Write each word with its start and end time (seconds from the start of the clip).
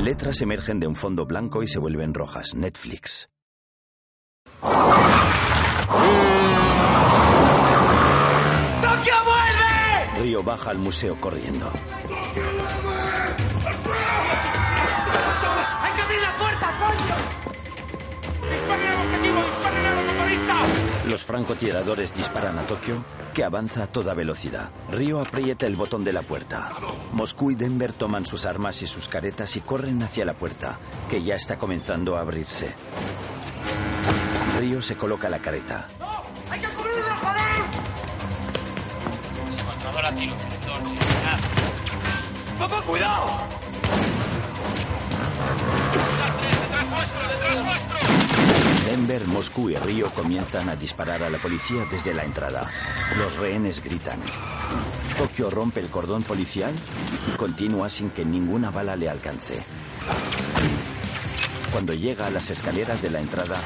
Letras 0.00 0.40
emergen 0.42 0.78
de 0.78 0.86
un 0.86 0.94
fondo 0.94 1.26
blanco 1.26 1.62
y 1.62 1.68
se 1.68 1.78
vuelven 1.80 2.14
rojas. 2.14 2.54
Netflix. 2.54 3.28
¡Tokio 4.60 4.74
vuelve! 9.24 10.22
Río 10.22 10.42
baja 10.44 10.70
al 10.70 10.78
museo 10.78 11.20
corriendo. 11.20 11.70
Los 21.08 21.24
francotiradores 21.24 22.12
disparan 22.12 22.58
a 22.58 22.62
Tokio, 22.62 23.02
que 23.32 23.42
avanza 23.42 23.84
a 23.84 23.86
toda 23.86 24.12
velocidad. 24.12 24.68
Río 24.90 25.22
aprieta 25.22 25.64
el 25.64 25.74
botón 25.74 26.04
de 26.04 26.12
la 26.12 26.20
puerta. 26.20 26.70
Moscú 27.12 27.50
y 27.50 27.54
Denver 27.54 27.94
toman 27.94 28.26
sus 28.26 28.44
armas 28.44 28.82
y 28.82 28.86
sus 28.86 29.08
caretas 29.08 29.56
y 29.56 29.60
corren 29.62 30.02
hacia 30.02 30.26
la 30.26 30.34
puerta, 30.34 30.78
que 31.08 31.22
ya 31.22 31.34
está 31.34 31.56
comenzando 31.56 32.18
a 32.18 32.20
abrirse. 32.20 32.74
Río 34.58 34.82
se 34.82 34.96
coloca 34.96 35.30
la 35.30 35.38
careta. 35.38 35.88
¡Hay 36.50 36.60
que 36.60 36.68
cubrirlo, 36.68 37.16
joder! 37.16 37.64
¡Papá, 42.58 42.82
cuidado! 42.82 43.24
¡Detrás 46.60 47.64
detrás! 47.64 47.87
Denver, 48.88 49.26
Moscú 49.26 49.68
y 49.68 49.76
Río 49.76 50.10
comienzan 50.14 50.70
a 50.70 50.74
disparar 50.74 51.22
a 51.22 51.28
la 51.28 51.36
policía 51.36 51.86
desde 51.90 52.14
la 52.14 52.24
entrada. 52.24 52.70
Los 53.18 53.36
rehenes 53.36 53.84
gritan. 53.84 54.18
Tokio 55.18 55.50
rompe 55.50 55.80
el 55.80 55.90
cordón 55.90 56.22
policial 56.22 56.72
y 57.30 57.36
continúa 57.36 57.90
sin 57.90 58.08
que 58.08 58.24
ninguna 58.24 58.70
bala 58.70 58.96
le 58.96 59.10
alcance. 59.10 59.62
Cuando 61.70 61.92
llega 61.92 62.28
a 62.28 62.30
las 62.30 62.48
escaleras 62.48 63.02
de 63.02 63.10
la 63.10 63.20
entrada, 63.20 63.58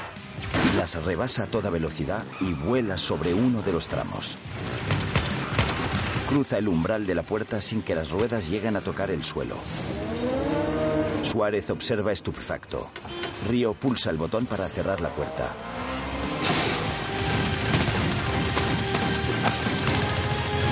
las 0.77 1.01
rebasa 1.05 1.45
a 1.45 1.47
toda 1.47 1.71
velocidad 1.71 2.25
y 2.41 2.53
vuela 2.55 2.99
sobre 2.99 3.33
uno 3.33 3.63
de 3.63 3.73
los 3.73 3.87
tramos. 3.87 4.37
Cruza 6.29 6.59
el 6.59 6.67
umbral 6.67 7.07
de 7.07 7.15
la 7.15 7.23
puerta 7.23 7.61
sin 7.61 7.83
que 7.83 7.95
las 7.95 8.11
ruedas 8.11 8.51
lleguen 8.51 8.75
a 8.75 8.81
tocar 8.81 9.13
el 9.13 9.23
suelo. 9.23 9.55
Suárez 11.23 11.71
observa 11.71 12.11
estupefacto. 12.11 12.91
Río 13.49 13.75
pulsa 13.75 14.11
el 14.11 14.17
botón 14.17 14.47
para 14.47 14.69
cerrar 14.69 15.01
la 15.01 15.09
puerta. 15.09 15.55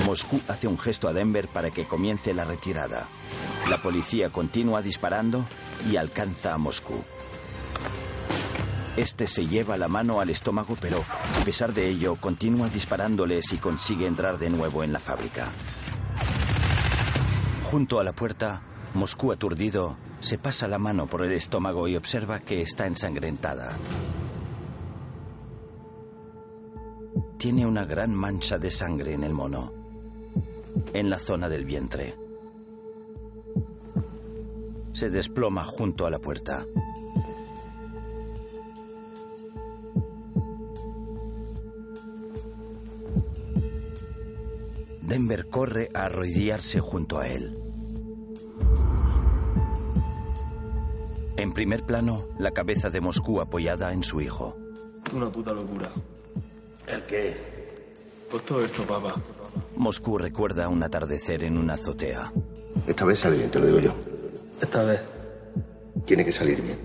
Moscú 0.06 0.40
hace 0.48 0.66
un 0.66 0.78
gesto 0.78 1.08
a 1.08 1.12
Denver 1.12 1.48
para 1.48 1.70
que 1.70 1.86
comience 1.86 2.34
la 2.34 2.44
retirada. 2.44 3.08
La 3.68 3.80
policía 3.80 4.30
continúa 4.30 4.82
disparando 4.82 5.46
y 5.90 5.96
alcanza 5.96 6.54
a 6.54 6.58
Moscú. 6.58 7.04
Este 8.96 9.26
se 9.26 9.46
lleva 9.46 9.76
la 9.76 9.88
mano 9.88 10.20
al 10.20 10.30
estómago, 10.30 10.76
pero 10.80 11.04
a 11.40 11.44
pesar 11.44 11.72
de 11.72 11.88
ello 11.88 12.16
continúa 12.16 12.68
disparándoles 12.68 13.52
y 13.52 13.58
consigue 13.58 14.06
entrar 14.06 14.38
de 14.38 14.50
nuevo 14.50 14.82
en 14.82 14.92
la 14.92 14.98
fábrica. 14.98 15.48
Junto 17.70 18.00
a 18.00 18.04
la 18.04 18.12
puerta, 18.12 18.62
Moscú 18.94 19.30
aturdido 19.30 19.96
se 20.20 20.38
pasa 20.38 20.68
la 20.68 20.78
mano 20.78 21.06
por 21.06 21.24
el 21.24 21.32
estómago 21.32 21.88
y 21.88 21.96
observa 21.96 22.40
que 22.40 22.60
está 22.60 22.86
ensangrentada. 22.86 23.76
Tiene 27.38 27.66
una 27.66 27.86
gran 27.86 28.14
mancha 28.14 28.58
de 28.58 28.70
sangre 28.70 29.14
en 29.14 29.24
el 29.24 29.32
mono, 29.32 29.72
en 30.92 31.08
la 31.08 31.18
zona 31.18 31.48
del 31.48 31.64
vientre. 31.64 32.14
Se 34.92 35.08
desploma 35.08 35.64
junto 35.64 36.06
a 36.06 36.10
la 36.10 36.18
puerta. 36.18 36.66
Denver 45.00 45.48
corre 45.48 45.88
a 45.94 46.04
arrodillarse 46.04 46.78
junto 46.80 47.18
a 47.18 47.26
él. 47.26 47.59
En 51.40 51.52
primer 51.52 51.84
plano, 51.84 52.28
la 52.38 52.50
cabeza 52.50 52.90
de 52.90 53.00
Moscú 53.00 53.40
apoyada 53.40 53.94
en 53.94 54.04
su 54.04 54.20
hijo. 54.20 54.58
Una 55.14 55.32
puta 55.32 55.54
locura. 55.54 55.88
¿El 56.86 57.06
qué? 57.06 57.34
Pues 58.30 58.44
todo 58.44 58.62
esto, 58.62 58.82
papá. 58.82 59.14
Moscú 59.74 60.18
recuerda 60.18 60.68
un 60.68 60.82
atardecer 60.82 61.42
en 61.44 61.56
una 61.56 61.74
azotea. 61.74 62.30
Esta 62.86 63.06
vez 63.06 63.20
sale 63.20 63.38
bien, 63.38 63.50
te 63.50 63.58
lo 63.58 63.64
digo 63.64 63.78
yo. 63.78 63.94
Esta 64.60 64.82
vez. 64.82 65.02
Tiene 66.04 66.26
que 66.26 66.32
salir 66.32 66.60
bien. 66.60 66.78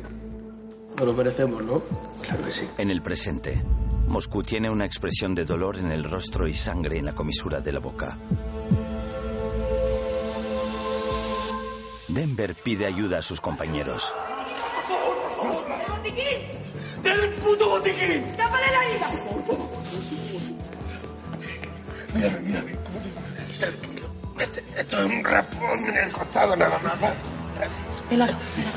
Nos 0.96 1.06
lo 1.06 1.12
merecemos, 1.12 1.62
¿no? 1.62 1.82
Claro 2.22 2.46
que 2.46 2.52
sí. 2.54 2.66
En 2.78 2.90
el 2.90 3.02
presente, 3.02 3.62
Moscú 4.08 4.42
tiene 4.42 4.70
una 4.70 4.86
expresión 4.86 5.36
de 5.36 5.44
dolor 5.44 5.78
en 5.78 5.92
el 5.92 6.06
rostro 6.06 6.48
y 6.48 6.54
sangre 6.54 6.98
en 6.98 7.04
la 7.04 7.14
comisura 7.14 7.60
de 7.60 7.74
la 7.74 7.80
boca. 7.80 8.18
Denver 12.08 12.56
pide 12.56 12.86
ayuda 12.86 13.18
a 13.18 13.22
sus 13.22 13.42
compañeros. 13.42 14.14
¡Botiquín! 15.48 17.02
¡Del 17.04 17.30
puto 17.34 17.70
botiquín! 17.70 18.36
¡Tápale 18.38 18.72
la 18.72 18.86
herida! 18.86 19.10
Mírame, 22.14 22.40
mírame. 22.40 22.72
Tranquilo. 23.60 24.08
Este- 24.40 24.64
esto 24.78 25.00
es 25.00 25.06
un 25.06 25.24
rapón 25.24 25.88
en 25.90 25.98
el 25.98 26.12
costado 26.12 26.56
nada 26.56 26.80
más. 26.80 26.94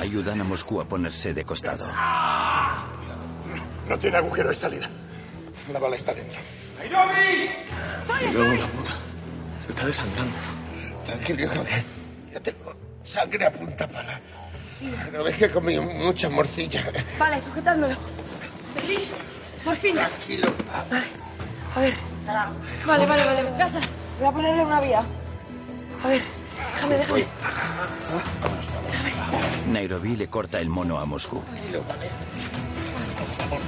Ayudan 0.00 0.40
a 0.40 0.44
Moscú 0.44 0.80
a 0.80 0.88
ponerse 0.88 1.34
de 1.34 1.44
costado. 1.44 1.84
No 3.88 3.98
tiene 3.98 4.16
agujero 4.16 4.48
de 4.50 4.54
salida. 4.54 4.88
La 5.72 5.78
bala 5.78 5.96
está 5.96 6.14
dentro. 6.14 6.38
¡Nairobi! 6.78 7.50
En 8.24 8.60
la 8.60 8.66
puta. 8.66 8.92
Está 9.68 9.86
desangrando. 9.86 10.36
Tranquilo, 11.04 11.42
hijo, 11.42 11.64
que 11.64 11.84
yo 12.32 12.42
tengo 12.42 12.74
sangre 13.04 13.46
a 13.46 13.52
punta 13.52 13.88
pala. 13.88 14.20
¿No 15.12 15.24
ves 15.24 15.36
que 15.36 15.46
he 15.46 15.50
comido 15.50 15.82
mucha 15.82 16.28
morcilla? 16.28 16.84
Vale, 17.18 17.40
sujetándolo. 17.40 17.96
Por 19.64 19.76
fin. 19.76 19.94
Tranquilo. 19.94 20.48
A 20.72 21.80
ver. 21.80 21.94
Vale, 22.86 23.06
vale, 23.06 23.24
vale. 23.24 23.42
Gracias. 23.56 23.88
Voy 24.18 24.28
a 24.28 24.32
ponerle 24.32 24.64
una 24.64 24.80
vía. 24.80 25.04
A 26.02 26.08
ver, 26.08 26.22
déjame, 26.74 26.96
déjame. 26.96 27.26
Nairobi 29.68 30.16
le 30.16 30.28
corta 30.28 30.60
el 30.60 30.68
mono 30.68 30.98
a 30.98 31.04
Moscú. 31.04 31.42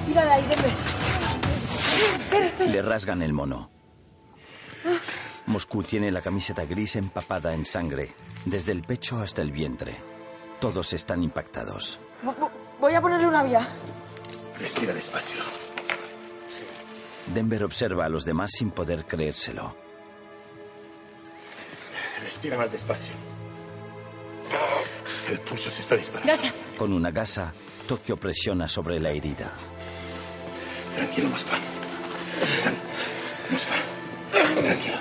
Tírala 0.06 0.34
ahí, 0.34 0.44
espera. 0.50 0.74
Le 2.66 2.82
rasgan 2.82 3.22
el 3.22 3.32
mono. 3.32 3.70
Moscú 5.46 5.82
tiene 5.82 6.10
la 6.10 6.20
camiseta 6.20 6.64
gris 6.64 6.96
empapada 6.96 7.52
en 7.54 7.64
sangre, 7.64 8.14
desde 8.44 8.72
el 8.72 8.82
pecho 8.82 9.20
hasta 9.20 9.42
el 9.42 9.50
vientre. 9.50 10.09
Todos 10.60 10.92
están 10.92 11.22
impactados. 11.22 11.98
Vo- 12.22 12.36
vo- 12.36 12.50
Voy 12.80 12.94
a 12.94 13.00
ponerle 13.00 13.26
una 13.26 13.42
vía. 13.42 13.66
Respira 14.58 14.92
despacio. 14.94 15.36
Denver 17.34 17.62
observa 17.64 18.06
a 18.06 18.08
los 18.08 18.24
demás 18.24 18.50
sin 18.56 18.70
poder 18.70 19.04
creérselo. 19.06 19.76
Respira 22.22 22.56
más 22.56 22.72
despacio. 22.72 23.12
El 25.28 25.40
pulso 25.40 25.70
se 25.70 25.82
está 25.82 25.96
disparando. 25.96 26.26
Gracias. 26.32 26.56
Con 26.76 26.92
una 26.92 27.10
gasa, 27.10 27.52
Tokio 27.86 28.16
presiona 28.18 28.66
sobre 28.68 28.98
la 28.98 29.10
herida. 29.10 29.52
Tranquilo, 30.96 31.28
Moscú. 31.28 31.50
Tran- 32.62 33.50
Moscú. 33.50 34.62
Tranquilo. 34.62 34.96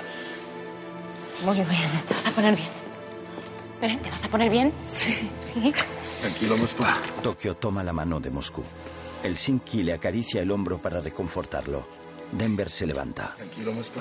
Muy 1.44 1.54
bien, 1.54 1.66
te 2.06 2.14
vas 2.14 2.26
a 2.26 2.30
poner 2.30 2.54
bien. 2.56 2.68
¿Eh? 3.82 3.98
¿Te 4.02 4.10
vas 4.10 4.24
a 4.24 4.28
poner 4.28 4.50
bien? 4.50 4.72
Sí. 4.86 5.30
Sí. 5.40 5.72
Tranquilo, 6.20 6.56
Moscú. 6.56 6.84
Tokio 7.22 7.56
toma 7.56 7.82
la 7.82 7.92
mano 7.92 8.20
de 8.20 8.30
Moscú. 8.30 8.62
El 9.22 9.36
Sinki 9.36 9.82
le 9.82 9.94
acaricia 9.94 10.42
el 10.42 10.50
hombro 10.50 10.80
para 10.80 11.00
reconfortarlo. 11.00 11.86
Denver 12.32 12.68
se 12.68 12.86
levanta. 12.86 13.34
Tranquilo, 13.36 13.72
Moscú. 13.72 14.00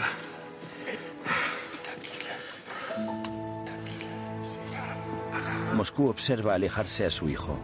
Moscú 5.73 6.09
observa 6.09 6.55
alejarse 6.55 7.05
a 7.05 7.09
su 7.09 7.29
hijo. 7.29 7.57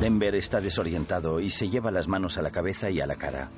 Denver 0.00 0.34
está 0.34 0.60
desorientado 0.60 1.38
y 1.38 1.48
se 1.50 1.68
lleva 1.68 1.92
las 1.92 2.08
manos 2.08 2.38
a 2.38 2.42
la 2.42 2.50
cabeza 2.50 2.90
y 2.90 3.00
a 3.00 3.06
la 3.06 3.14
cara. 3.14 3.50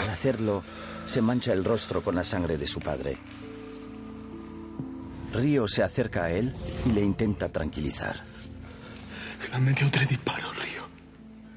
Al 0.00 0.08
hacerlo, 0.08 0.62
se 1.04 1.20
mancha 1.20 1.52
el 1.52 1.64
rostro 1.64 2.02
con 2.02 2.14
la 2.14 2.24
sangre 2.24 2.56
de 2.56 2.66
su 2.66 2.80
padre. 2.80 3.18
Río 5.32 5.66
se 5.68 5.82
acerca 5.82 6.24
a 6.24 6.30
él 6.30 6.54
y 6.86 6.92
le 6.92 7.02
intenta 7.02 7.48
tranquilizar. 7.48 8.16
Le 9.48 9.54
han 9.54 9.64
metido 9.64 9.90
tres 9.90 10.08
disparos, 10.08 10.50
Río. 10.62 10.82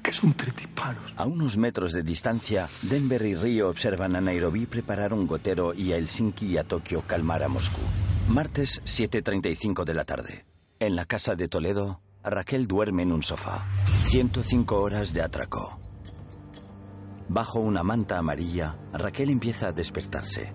Que 0.02 0.12
son 0.12 0.34
tres 0.34 0.54
disparos. 0.56 1.12
A 1.16 1.24
unos 1.26 1.56
metros 1.56 1.92
de 1.92 2.02
distancia, 2.02 2.68
Denver 2.82 3.22
y 3.22 3.34
Río 3.34 3.68
observan 3.68 4.16
a 4.16 4.20
Nairobi 4.20 4.66
preparar 4.66 5.12
un 5.12 5.26
gotero 5.26 5.74
y 5.74 5.92
a 5.92 5.96
Helsinki 5.96 6.46
y 6.46 6.58
a 6.58 6.64
Tokio 6.64 7.02
calmar 7.06 7.42
a 7.42 7.48
Moscú. 7.48 7.80
Martes 8.28 8.82
7.35 8.84 9.84
de 9.84 9.94
la 9.94 10.04
tarde. 10.04 10.46
En 10.78 10.96
la 10.96 11.06
casa 11.06 11.34
de 11.36 11.48
Toledo, 11.48 12.00
Raquel 12.22 12.66
duerme 12.66 13.02
en 13.02 13.12
un 13.12 13.22
sofá. 13.22 13.66
105 14.04 14.80
horas 14.80 15.12
de 15.12 15.22
atraco. 15.22 15.80
Bajo 17.28 17.60
una 17.60 17.82
manta 17.82 18.18
amarilla, 18.18 18.76
Raquel 18.92 19.30
empieza 19.30 19.68
a 19.68 19.72
despertarse. 19.72 20.52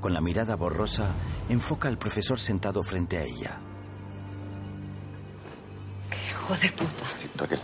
Con 0.00 0.14
la 0.14 0.20
mirada 0.20 0.56
borrosa, 0.56 1.14
enfoca 1.48 1.88
al 1.88 1.98
profesor 1.98 2.40
sentado 2.40 2.82
frente 2.82 3.18
a 3.18 3.24
ella. 3.24 3.60
Hijo 6.30 6.56
de 6.56 6.70
puta. 6.70 7.06
Sí, 7.16 7.28
Raquel. 7.36 7.60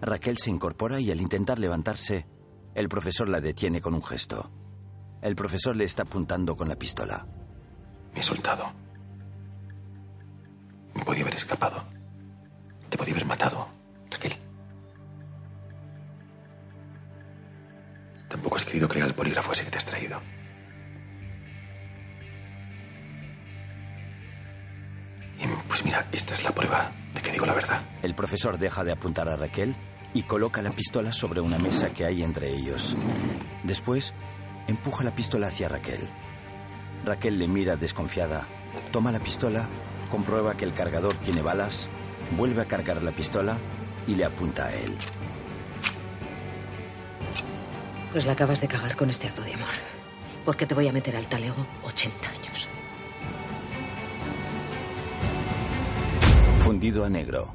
Raquel 0.00 0.38
se 0.38 0.50
incorpora 0.50 1.00
y 1.00 1.10
al 1.10 1.20
intentar 1.20 1.58
levantarse, 1.58 2.26
el 2.74 2.88
profesor 2.88 3.28
la 3.28 3.40
detiene 3.40 3.80
con 3.80 3.94
un 3.94 4.04
gesto. 4.04 4.50
El 5.20 5.34
profesor 5.34 5.74
le 5.74 5.84
está 5.84 6.04
apuntando 6.04 6.54
con 6.56 6.68
la 6.68 6.76
pistola. 6.76 7.26
Me 8.14 8.20
he 8.20 8.22
soltado. 8.22 8.70
Me 10.94 11.04
podía 11.04 11.22
haber 11.22 11.34
escapado. 11.34 11.82
Te 12.88 12.96
podía 12.96 13.14
haber 13.14 13.26
matado, 13.26 13.66
Raquel. 14.10 14.36
Tampoco 18.28 18.56
has 18.56 18.64
querido 18.64 18.88
crear 18.88 19.08
el 19.08 19.14
polígrafo 19.14 19.52
ese 19.52 19.64
que 19.64 19.70
te 19.70 19.78
has 19.78 19.86
traído. 19.86 20.20
Pues 25.78 25.84
mira, 25.84 26.08
esta 26.10 26.34
es 26.34 26.42
la 26.42 26.50
prueba 26.50 26.90
de 27.14 27.22
que 27.22 27.30
digo 27.30 27.46
la 27.46 27.54
verdad. 27.54 27.80
El 28.02 28.16
profesor 28.16 28.58
deja 28.58 28.82
de 28.82 28.90
apuntar 28.90 29.28
a 29.28 29.36
Raquel 29.36 29.76
y 30.12 30.22
coloca 30.22 30.60
la 30.60 30.72
pistola 30.72 31.12
sobre 31.12 31.40
una 31.40 31.56
mesa 31.56 31.90
que 31.90 32.04
hay 32.04 32.24
entre 32.24 32.50
ellos. 32.50 32.96
Después, 33.62 34.12
empuja 34.66 35.04
la 35.04 35.14
pistola 35.14 35.46
hacia 35.46 35.68
Raquel. 35.68 36.08
Raquel 37.04 37.38
le 37.38 37.46
mira 37.46 37.76
desconfiada, 37.76 38.48
toma 38.90 39.12
la 39.12 39.20
pistola, 39.20 39.68
comprueba 40.10 40.56
que 40.56 40.64
el 40.64 40.74
cargador 40.74 41.14
tiene 41.14 41.42
balas, 41.42 41.88
vuelve 42.36 42.62
a 42.62 42.66
cargar 42.66 43.00
la 43.04 43.12
pistola 43.12 43.56
y 44.08 44.16
le 44.16 44.24
apunta 44.24 44.66
a 44.66 44.74
él. 44.74 44.96
Pues 48.10 48.26
la 48.26 48.32
acabas 48.32 48.60
de 48.60 48.66
cagar 48.66 48.96
con 48.96 49.10
este 49.10 49.28
acto 49.28 49.42
de 49.42 49.54
amor. 49.54 49.68
Porque 50.44 50.66
te 50.66 50.74
voy 50.74 50.88
a 50.88 50.92
meter 50.92 51.14
al 51.14 51.26
talego 51.26 51.64
80 51.84 52.28
años. 52.30 52.68
Fundido 56.68 57.06
a 57.06 57.08
negro. 57.08 57.54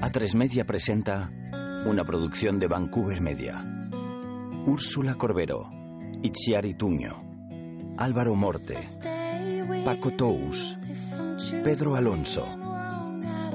A3 0.00 0.34
Media 0.34 0.64
presenta 0.64 1.30
una 1.84 2.06
producción 2.06 2.58
de 2.58 2.68
Vancouver 2.68 3.20
Media. 3.20 3.62
Úrsula 4.64 5.14
Corbero, 5.16 5.70
Itziari 6.22 6.72
Tuño, 6.72 7.22
Álvaro 7.98 8.34
Morte, 8.34 8.78
Paco 9.84 10.12
Tous, 10.12 10.78
Pedro 11.62 11.96
Alonso, 11.96 12.46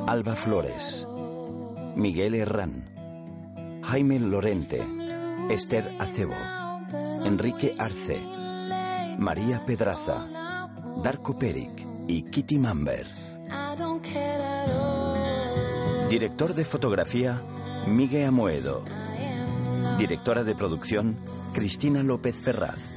Alba 0.06 0.36
Flores, 0.36 1.08
Miguel 1.96 2.36
Herrán, 2.36 3.82
Jaime 3.82 4.20
Lorente, 4.20 4.86
Esther 5.50 5.96
Acebo, 5.98 6.38
Enrique 7.26 7.74
Arce, 7.80 8.22
María 9.18 9.66
Pedraza, 9.66 10.28
Darko 11.04 11.40
Peric 11.40 11.88
y 12.08 12.22
Kitty 12.30 12.60
Mamber. 12.60 13.19
Director 16.10 16.56
de 16.56 16.66
fotografía, 16.66 17.44
Miguel 17.86 18.30
Amoedo. 18.30 18.84
Directora 20.00 20.44
de 20.44 20.56
producción, 20.56 21.20
Cristina 21.54 22.02
López 22.02 22.36
Ferraz. 22.36 22.96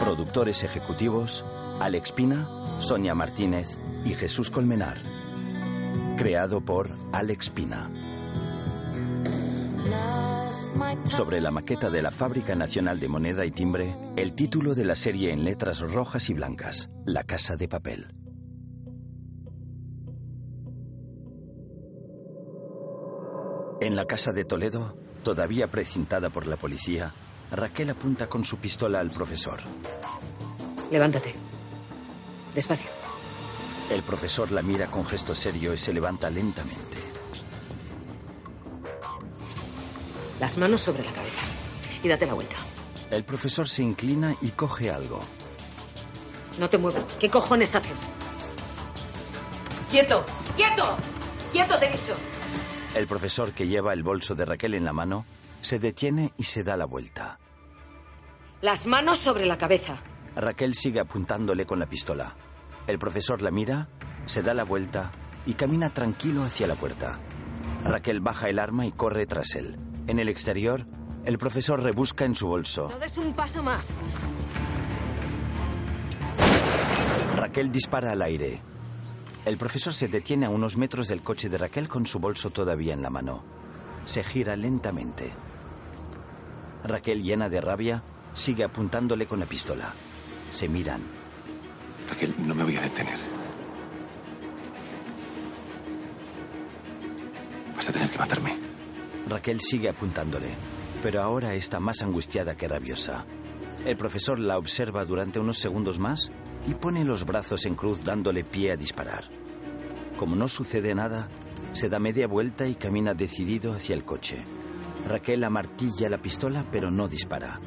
Productores 0.00 0.64
ejecutivos, 0.64 1.44
Alex 1.80 2.12
Pina, 2.12 2.48
Sonia 2.78 3.14
Martínez 3.14 3.78
y 4.06 4.14
Jesús 4.14 4.50
Colmenar. 4.50 4.96
Creado 6.16 6.64
por 6.64 6.88
Alex 7.12 7.50
Pina. 7.50 7.90
Sobre 11.10 11.42
la 11.42 11.50
maqueta 11.50 11.90
de 11.90 12.00
la 12.00 12.10
Fábrica 12.10 12.54
Nacional 12.54 13.00
de 13.00 13.08
Moneda 13.08 13.44
y 13.44 13.50
Timbre, 13.50 13.94
el 14.16 14.32
título 14.32 14.74
de 14.74 14.86
la 14.86 14.96
serie 14.96 15.30
en 15.30 15.44
letras 15.44 15.80
rojas 15.80 16.30
y 16.30 16.34
blancas, 16.34 16.88
La 17.04 17.24
Casa 17.24 17.56
de 17.56 17.68
Papel. 17.68 18.17
En 23.88 23.96
la 23.96 24.04
casa 24.04 24.34
de 24.34 24.44
Toledo, 24.44 24.94
todavía 25.24 25.70
precintada 25.70 26.28
por 26.28 26.46
la 26.46 26.58
policía, 26.58 27.14
Raquel 27.50 27.88
apunta 27.88 28.26
con 28.26 28.44
su 28.44 28.58
pistola 28.58 29.00
al 29.00 29.10
profesor. 29.10 29.60
Levántate. 30.90 31.34
Despacio. 32.54 32.90
El 33.90 34.02
profesor 34.02 34.52
la 34.52 34.60
mira 34.60 34.88
con 34.88 35.06
gesto 35.06 35.34
serio 35.34 35.72
y 35.72 35.78
se 35.78 35.94
levanta 35.94 36.28
lentamente. 36.28 36.98
Las 40.38 40.58
manos 40.58 40.82
sobre 40.82 41.02
la 41.02 41.12
cabeza. 41.12 41.46
Y 42.02 42.08
date 42.08 42.26
la 42.26 42.34
vuelta. 42.34 42.56
El 43.10 43.24
profesor 43.24 43.66
se 43.66 43.84
inclina 43.84 44.36
y 44.42 44.50
coge 44.50 44.90
algo. 44.90 45.22
No 46.58 46.68
te 46.68 46.76
muevas. 46.76 47.04
¿Qué 47.18 47.30
cojones 47.30 47.74
haces? 47.74 48.00
¡Quieto! 49.90 50.26
¡Quieto! 50.56 50.98
¡Quieto, 51.52 51.78
te 51.78 51.86
he 51.86 51.92
dicho! 51.92 52.14
El 52.94 53.06
profesor 53.06 53.52
que 53.52 53.66
lleva 53.68 53.92
el 53.92 54.02
bolso 54.02 54.34
de 54.34 54.44
Raquel 54.44 54.74
en 54.74 54.84
la 54.84 54.92
mano 54.92 55.24
se 55.60 55.78
detiene 55.78 56.32
y 56.36 56.44
se 56.44 56.64
da 56.64 56.76
la 56.76 56.84
vuelta. 56.84 57.38
Las 58.60 58.86
manos 58.86 59.18
sobre 59.18 59.46
la 59.46 59.58
cabeza. 59.58 59.98
Raquel 60.34 60.74
sigue 60.74 61.00
apuntándole 61.00 61.66
con 61.66 61.78
la 61.78 61.86
pistola. 61.86 62.34
El 62.86 62.98
profesor 62.98 63.42
la 63.42 63.50
mira, 63.50 63.88
se 64.26 64.42
da 64.42 64.54
la 64.54 64.64
vuelta 64.64 65.12
y 65.46 65.54
camina 65.54 65.90
tranquilo 65.90 66.42
hacia 66.42 66.66
la 66.66 66.74
puerta. 66.74 67.18
Raquel 67.84 68.20
baja 68.20 68.48
el 68.48 68.58
arma 68.58 68.86
y 68.86 68.92
corre 68.92 69.26
tras 69.26 69.54
él. 69.54 69.76
En 70.06 70.18
el 70.18 70.28
exterior, 70.28 70.86
el 71.24 71.38
profesor 71.38 71.82
rebusca 71.82 72.24
en 72.24 72.34
su 72.34 72.48
bolso. 72.48 72.88
No 72.90 72.98
des 72.98 73.16
un 73.18 73.34
paso 73.34 73.62
más. 73.62 73.88
Raquel 77.36 77.70
dispara 77.70 78.12
al 78.12 78.22
aire. 78.22 78.60
El 79.48 79.56
profesor 79.56 79.94
se 79.94 80.08
detiene 80.08 80.44
a 80.44 80.50
unos 80.50 80.76
metros 80.76 81.08
del 81.08 81.22
coche 81.22 81.48
de 81.48 81.56
Raquel 81.56 81.88
con 81.88 82.04
su 82.04 82.18
bolso 82.18 82.50
todavía 82.50 82.92
en 82.92 83.00
la 83.00 83.08
mano. 83.08 83.42
Se 84.04 84.22
gira 84.22 84.54
lentamente. 84.56 85.32
Raquel, 86.84 87.22
llena 87.22 87.48
de 87.48 87.62
rabia, 87.62 88.02
sigue 88.34 88.62
apuntándole 88.62 89.24
con 89.24 89.40
la 89.40 89.46
pistola. 89.46 89.94
Se 90.50 90.68
miran. 90.68 91.00
Raquel, 92.10 92.34
no 92.46 92.54
me 92.54 92.62
voy 92.62 92.76
a 92.76 92.82
detener. 92.82 93.18
Vas 97.74 97.88
a 97.88 97.92
tener 97.92 98.10
que 98.10 98.18
matarme. 98.18 98.54
Raquel 99.30 99.62
sigue 99.62 99.88
apuntándole, 99.88 100.50
pero 101.02 101.22
ahora 101.22 101.54
está 101.54 101.80
más 101.80 102.02
angustiada 102.02 102.54
que 102.54 102.68
rabiosa. 102.68 103.24
El 103.86 103.96
profesor 103.96 104.38
la 104.38 104.58
observa 104.58 105.06
durante 105.06 105.40
unos 105.40 105.58
segundos 105.58 105.98
más 105.98 106.32
y 106.68 106.74
pone 106.74 107.02
los 107.02 107.24
brazos 107.24 107.64
en 107.64 107.74
cruz 107.74 108.04
dándole 108.04 108.44
pie 108.44 108.72
a 108.72 108.76
disparar. 108.76 109.24
Como 110.18 110.36
no 110.36 110.48
sucede 110.48 110.94
nada, 110.94 111.28
se 111.72 111.88
da 111.88 111.98
media 111.98 112.26
vuelta 112.26 112.66
y 112.66 112.74
camina 112.74 113.14
decidido 113.14 113.72
hacia 113.72 113.94
el 113.94 114.04
coche. 114.04 114.44
Raquel 115.08 115.44
amartilla 115.44 116.10
la 116.10 116.18
pistola 116.18 116.66
pero 116.70 116.90
no 116.90 117.08
dispara. 117.08 117.58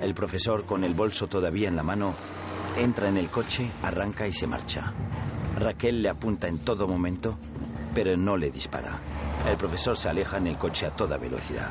El 0.00 0.12
profesor, 0.14 0.64
con 0.66 0.82
el 0.82 0.94
bolso 0.94 1.28
todavía 1.28 1.68
en 1.68 1.76
la 1.76 1.84
mano, 1.84 2.14
entra 2.76 3.08
en 3.08 3.16
el 3.16 3.28
coche, 3.28 3.70
arranca 3.80 4.26
y 4.26 4.32
se 4.32 4.48
marcha. 4.48 4.92
Raquel 5.56 6.02
le 6.02 6.08
apunta 6.08 6.48
en 6.48 6.58
todo 6.58 6.88
momento, 6.88 7.38
pero 7.94 8.16
no 8.16 8.36
le 8.36 8.50
dispara. 8.50 9.00
El 9.48 9.56
profesor 9.56 9.96
se 9.96 10.08
aleja 10.08 10.38
en 10.38 10.48
el 10.48 10.58
coche 10.58 10.86
a 10.86 10.90
toda 10.90 11.16
velocidad. 11.16 11.70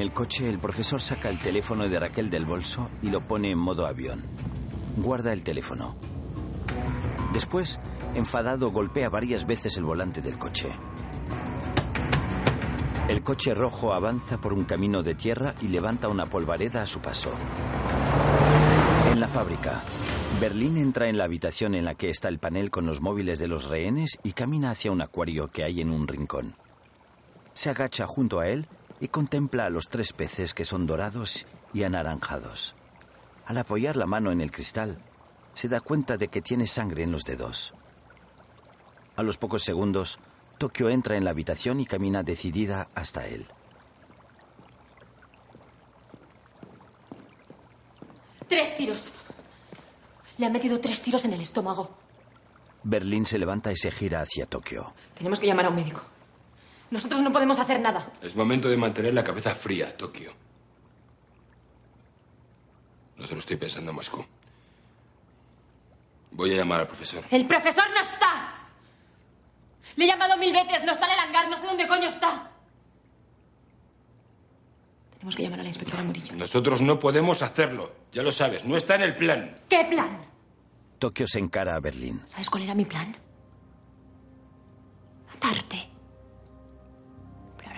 En 0.00 0.06
el 0.06 0.14
coche, 0.14 0.48
el 0.48 0.58
profesor 0.58 0.98
saca 0.98 1.28
el 1.28 1.38
teléfono 1.38 1.86
de 1.86 2.00
Raquel 2.00 2.30
del 2.30 2.46
bolso 2.46 2.90
y 3.02 3.10
lo 3.10 3.20
pone 3.20 3.50
en 3.50 3.58
modo 3.58 3.84
avión. 3.84 4.22
Guarda 4.96 5.34
el 5.34 5.42
teléfono. 5.42 5.94
Después, 7.34 7.78
enfadado, 8.14 8.70
golpea 8.70 9.10
varias 9.10 9.46
veces 9.46 9.76
el 9.76 9.84
volante 9.84 10.22
del 10.22 10.38
coche. 10.38 10.70
El 13.08 13.22
coche 13.22 13.52
rojo 13.52 13.92
avanza 13.92 14.40
por 14.40 14.54
un 14.54 14.64
camino 14.64 15.02
de 15.02 15.14
tierra 15.14 15.54
y 15.60 15.68
levanta 15.68 16.08
una 16.08 16.24
polvareda 16.24 16.80
a 16.80 16.86
su 16.86 17.00
paso. 17.00 17.34
En 19.12 19.20
la 19.20 19.28
fábrica, 19.28 19.82
Berlín 20.40 20.78
entra 20.78 21.10
en 21.10 21.18
la 21.18 21.24
habitación 21.24 21.74
en 21.74 21.84
la 21.84 21.94
que 21.94 22.08
está 22.08 22.28
el 22.28 22.38
panel 22.38 22.70
con 22.70 22.86
los 22.86 23.02
móviles 23.02 23.38
de 23.38 23.48
los 23.48 23.66
rehenes 23.66 24.18
y 24.22 24.32
camina 24.32 24.70
hacia 24.70 24.92
un 24.92 25.02
acuario 25.02 25.48
que 25.48 25.62
hay 25.62 25.82
en 25.82 25.90
un 25.90 26.08
rincón. 26.08 26.56
Se 27.52 27.68
agacha 27.68 28.06
junto 28.06 28.40
a 28.40 28.48
él 28.48 28.66
y 29.00 29.08
contempla 29.08 29.66
a 29.66 29.70
los 29.70 29.88
tres 29.88 30.12
peces 30.12 30.54
que 30.54 30.64
son 30.64 30.86
dorados 30.86 31.46
y 31.72 31.82
anaranjados. 31.82 32.76
Al 33.46 33.58
apoyar 33.58 33.96
la 33.96 34.06
mano 34.06 34.30
en 34.30 34.40
el 34.40 34.52
cristal, 34.52 34.98
se 35.54 35.68
da 35.68 35.80
cuenta 35.80 36.16
de 36.16 36.28
que 36.28 36.42
tiene 36.42 36.66
sangre 36.66 37.02
en 37.02 37.10
los 37.10 37.24
dedos. 37.24 37.74
A 39.16 39.22
los 39.22 39.38
pocos 39.38 39.64
segundos, 39.64 40.18
Tokio 40.58 40.90
entra 40.90 41.16
en 41.16 41.24
la 41.24 41.30
habitación 41.30 41.80
y 41.80 41.86
camina 41.86 42.22
decidida 42.22 42.88
hasta 42.94 43.26
él. 43.26 43.46
Tres 48.48 48.76
tiros. 48.76 49.10
Le 50.36 50.46
han 50.46 50.52
metido 50.52 50.80
tres 50.80 51.00
tiros 51.02 51.24
en 51.24 51.32
el 51.32 51.40
estómago. 51.40 51.90
Berlín 52.82 53.26
se 53.26 53.38
levanta 53.38 53.72
y 53.72 53.76
se 53.76 53.90
gira 53.90 54.20
hacia 54.20 54.46
Tokio. 54.46 54.94
Tenemos 55.14 55.38
que 55.38 55.46
llamar 55.46 55.66
a 55.66 55.68
un 55.70 55.76
médico. 55.76 56.02
Nosotros 56.90 57.20
no 57.22 57.32
podemos 57.32 57.58
hacer 57.58 57.80
nada. 57.80 58.12
Es 58.20 58.34
momento 58.34 58.68
de 58.68 58.76
mantener 58.76 59.14
la 59.14 59.22
cabeza 59.22 59.54
fría, 59.54 59.96
Tokio. 59.96 60.32
No 63.16 63.26
se 63.26 63.34
lo 63.34 63.38
estoy 63.40 63.56
pensando 63.56 63.90
en 63.90 63.96
Moscú. 63.96 64.24
Voy 66.32 66.52
a 66.52 66.56
llamar 66.56 66.80
al 66.80 66.86
profesor. 66.86 67.24
El 67.30 67.46
profesor 67.46 67.84
no 67.94 68.00
está. 68.00 68.54
Le 69.96 70.04
he 70.04 70.08
llamado 70.08 70.36
mil 70.36 70.52
veces, 70.52 70.84
no 70.84 70.92
está 70.92 71.06
en 71.06 71.12
el 71.12 71.18
hangar, 71.18 71.48
no 71.50 71.56
sé 71.56 71.66
dónde 71.66 71.86
coño 71.86 72.08
está. 72.08 72.50
Tenemos 75.12 75.36
que 75.36 75.42
llamar 75.42 75.60
a 75.60 75.62
la 75.64 75.68
inspectora 75.68 76.02
Murillo. 76.02 76.34
Nosotros 76.34 76.80
no 76.80 76.98
podemos 76.98 77.42
hacerlo. 77.42 77.92
Ya 78.12 78.22
lo 78.22 78.32
sabes, 78.32 78.64
no 78.64 78.76
está 78.76 78.94
en 78.94 79.02
el 79.02 79.16
plan. 79.16 79.54
¿Qué 79.68 79.84
plan? 79.84 80.24
Tokio 80.98 81.26
se 81.26 81.38
encara 81.38 81.74
a 81.76 81.80
Berlín. 81.80 82.22
¿Sabes 82.28 82.48
cuál 82.48 82.62
era 82.62 82.74
mi 82.74 82.86
plan? 82.86 83.14
Matarte. 85.28 85.89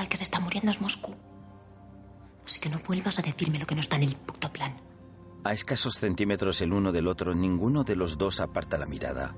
El 0.02 0.08
que 0.08 0.16
se 0.16 0.24
está 0.24 0.40
muriendo 0.40 0.72
es 0.72 0.80
Moscú. 0.80 1.14
Así 2.44 2.58
que 2.58 2.68
no 2.68 2.80
vuelvas 2.80 3.20
a 3.20 3.22
decirme 3.22 3.60
lo 3.60 3.66
que 3.66 3.76
no 3.76 3.80
está 3.80 3.96
en 3.96 4.02
el 4.02 4.16
puto 4.16 4.52
plan. 4.52 4.76
A 5.44 5.52
escasos 5.52 5.94
centímetros 5.94 6.60
el 6.60 6.72
uno 6.72 6.90
del 6.90 7.06
otro, 7.06 7.34
ninguno 7.34 7.84
de 7.84 7.94
los 7.94 8.18
dos 8.18 8.40
aparta 8.40 8.78
la 8.78 8.86
mirada. 8.86 9.36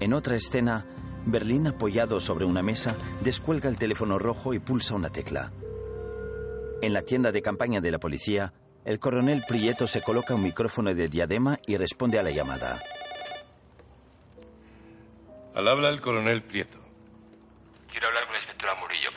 En 0.00 0.14
otra 0.14 0.34
escena, 0.34 0.86
Berlín, 1.26 1.66
apoyado 1.66 2.20
sobre 2.20 2.46
una 2.46 2.62
mesa, 2.62 2.96
descuelga 3.22 3.68
el 3.68 3.76
teléfono 3.76 4.18
rojo 4.18 4.54
y 4.54 4.60
pulsa 4.60 4.94
una 4.94 5.10
tecla. 5.10 5.52
En 6.80 6.94
la 6.94 7.02
tienda 7.02 7.30
de 7.30 7.42
campaña 7.42 7.82
de 7.82 7.90
la 7.90 7.98
policía, 7.98 8.54
el 8.86 8.98
coronel 8.98 9.44
Prieto 9.46 9.86
se 9.86 10.00
coloca 10.00 10.34
un 10.34 10.42
micrófono 10.42 10.94
de 10.94 11.08
diadema 11.08 11.58
y 11.66 11.76
responde 11.76 12.18
a 12.18 12.22
la 12.22 12.30
llamada. 12.30 12.82
Al 15.54 15.68
habla 15.68 15.90
el 15.90 16.00
coronel 16.00 16.42
Prieto. 16.44 16.78
Quiero 17.90 18.06
hablar 18.06 18.24
con 18.24 18.32
la 18.32 18.38
inspectora 18.38 18.74
Murillo. 18.76 19.10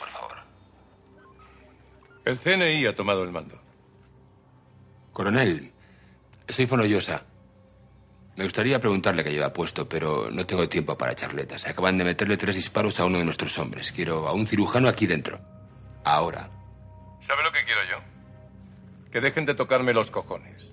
El 2.24 2.38
CNI 2.38 2.86
ha 2.86 2.96
tomado 2.96 3.22
el 3.22 3.32
mando. 3.32 3.60
Coronel, 5.12 5.72
soy 6.48 6.66
Fonollosa. 6.66 7.22
Me 8.36 8.44
gustaría 8.44 8.80
preguntarle 8.80 9.22
qué 9.22 9.30
lleva 9.30 9.52
puesto, 9.52 9.88
pero 9.88 10.30
no 10.30 10.46
tengo 10.46 10.68
tiempo 10.68 10.96
para 10.96 11.14
charletas. 11.14 11.66
Acaban 11.66 11.98
de 11.98 12.04
meterle 12.04 12.36
tres 12.36 12.54
disparos 12.56 12.98
a 12.98 13.04
uno 13.04 13.18
de 13.18 13.24
nuestros 13.24 13.58
hombres. 13.58 13.92
Quiero 13.92 14.26
a 14.26 14.32
un 14.32 14.46
cirujano 14.46 14.88
aquí 14.88 15.06
dentro. 15.06 15.38
Ahora. 16.02 16.48
¿Sabe 17.20 17.42
lo 17.42 17.52
que 17.52 17.64
quiero 17.64 17.80
yo? 17.84 17.98
Que 19.12 19.20
dejen 19.20 19.44
de 19.44 19.54
tocarme 19.54 19.92
los 19.92 20.10
cojones. 20.10 20.72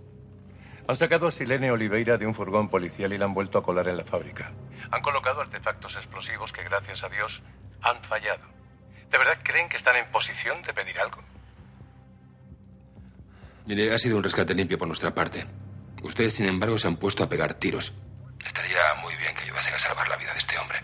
Han 0.87 0.95
sacado 0.95 1.27
a 1.27 1.31
Silene 1.31 1.69
Oliveira 1.69 2.17
de 2.17 2.25
un 2.25 2.33
furgón 2.33 2.69
policial 2.69 3.13
y 3.13 3.17
la 3.17 3.25
han 3.25 3.33
vuelto 3.33 3.59
a 3.59 3.63
colar 3.63 3.87
en 3.89 3.97
la 3.97 4.05
fábrica. 4.05 4.51
Han 4.89 5.01
colocado 5.01 5.41
artefactos 5.41 5.95
explosivos 5.97 6.51
que, 6.51 6.63
gracias 6.63 7.03
a 7.03 7.09
Dios, 7.09 7.41
han 7.81 8.01
fallado. 8.05 8.45
¿De 9.11 9.17
verdad 9.17 9.37
creen 9.43 9.69
que 9.69 9.77
están 9.77 9.97
en 9.97 10.09
posición 10.11 10.61
de 10.63 10.73
pedir 10.73 10.97
algo? 10.99 11.21
Mire, 13.65 13.93
ha 13.93 13.97
sido 13.97 14.17
un 14.17 14.23
rescate 14.23 14.53
limpio 14.53 14.77
por 14.77 14.87
nuestra 14.87 15.13
parte. 15.13 15.45
Ustedes, 16.03 16.33
sin 16.33 16.47
embargo, 16.47 16.77
se 16.77 16.87
han 16.87 16.97
puesto 16.97 17.23
a 17.23 17.29
pegar 17.29 17.53
tiros. 17.53 17.93
Estaría 18.45 18.95
muy 19.01 19.15
bien 19.17 19.35
que 19.35 19.43
ayudasen 19.43 19.73
a 19.73 19.77
salvar 19.77 20.07
la 20.09 20.17
vida 20.17 20.31
de 20.33 20.39
este 20.39 20.57
hombre. 20.57 20.79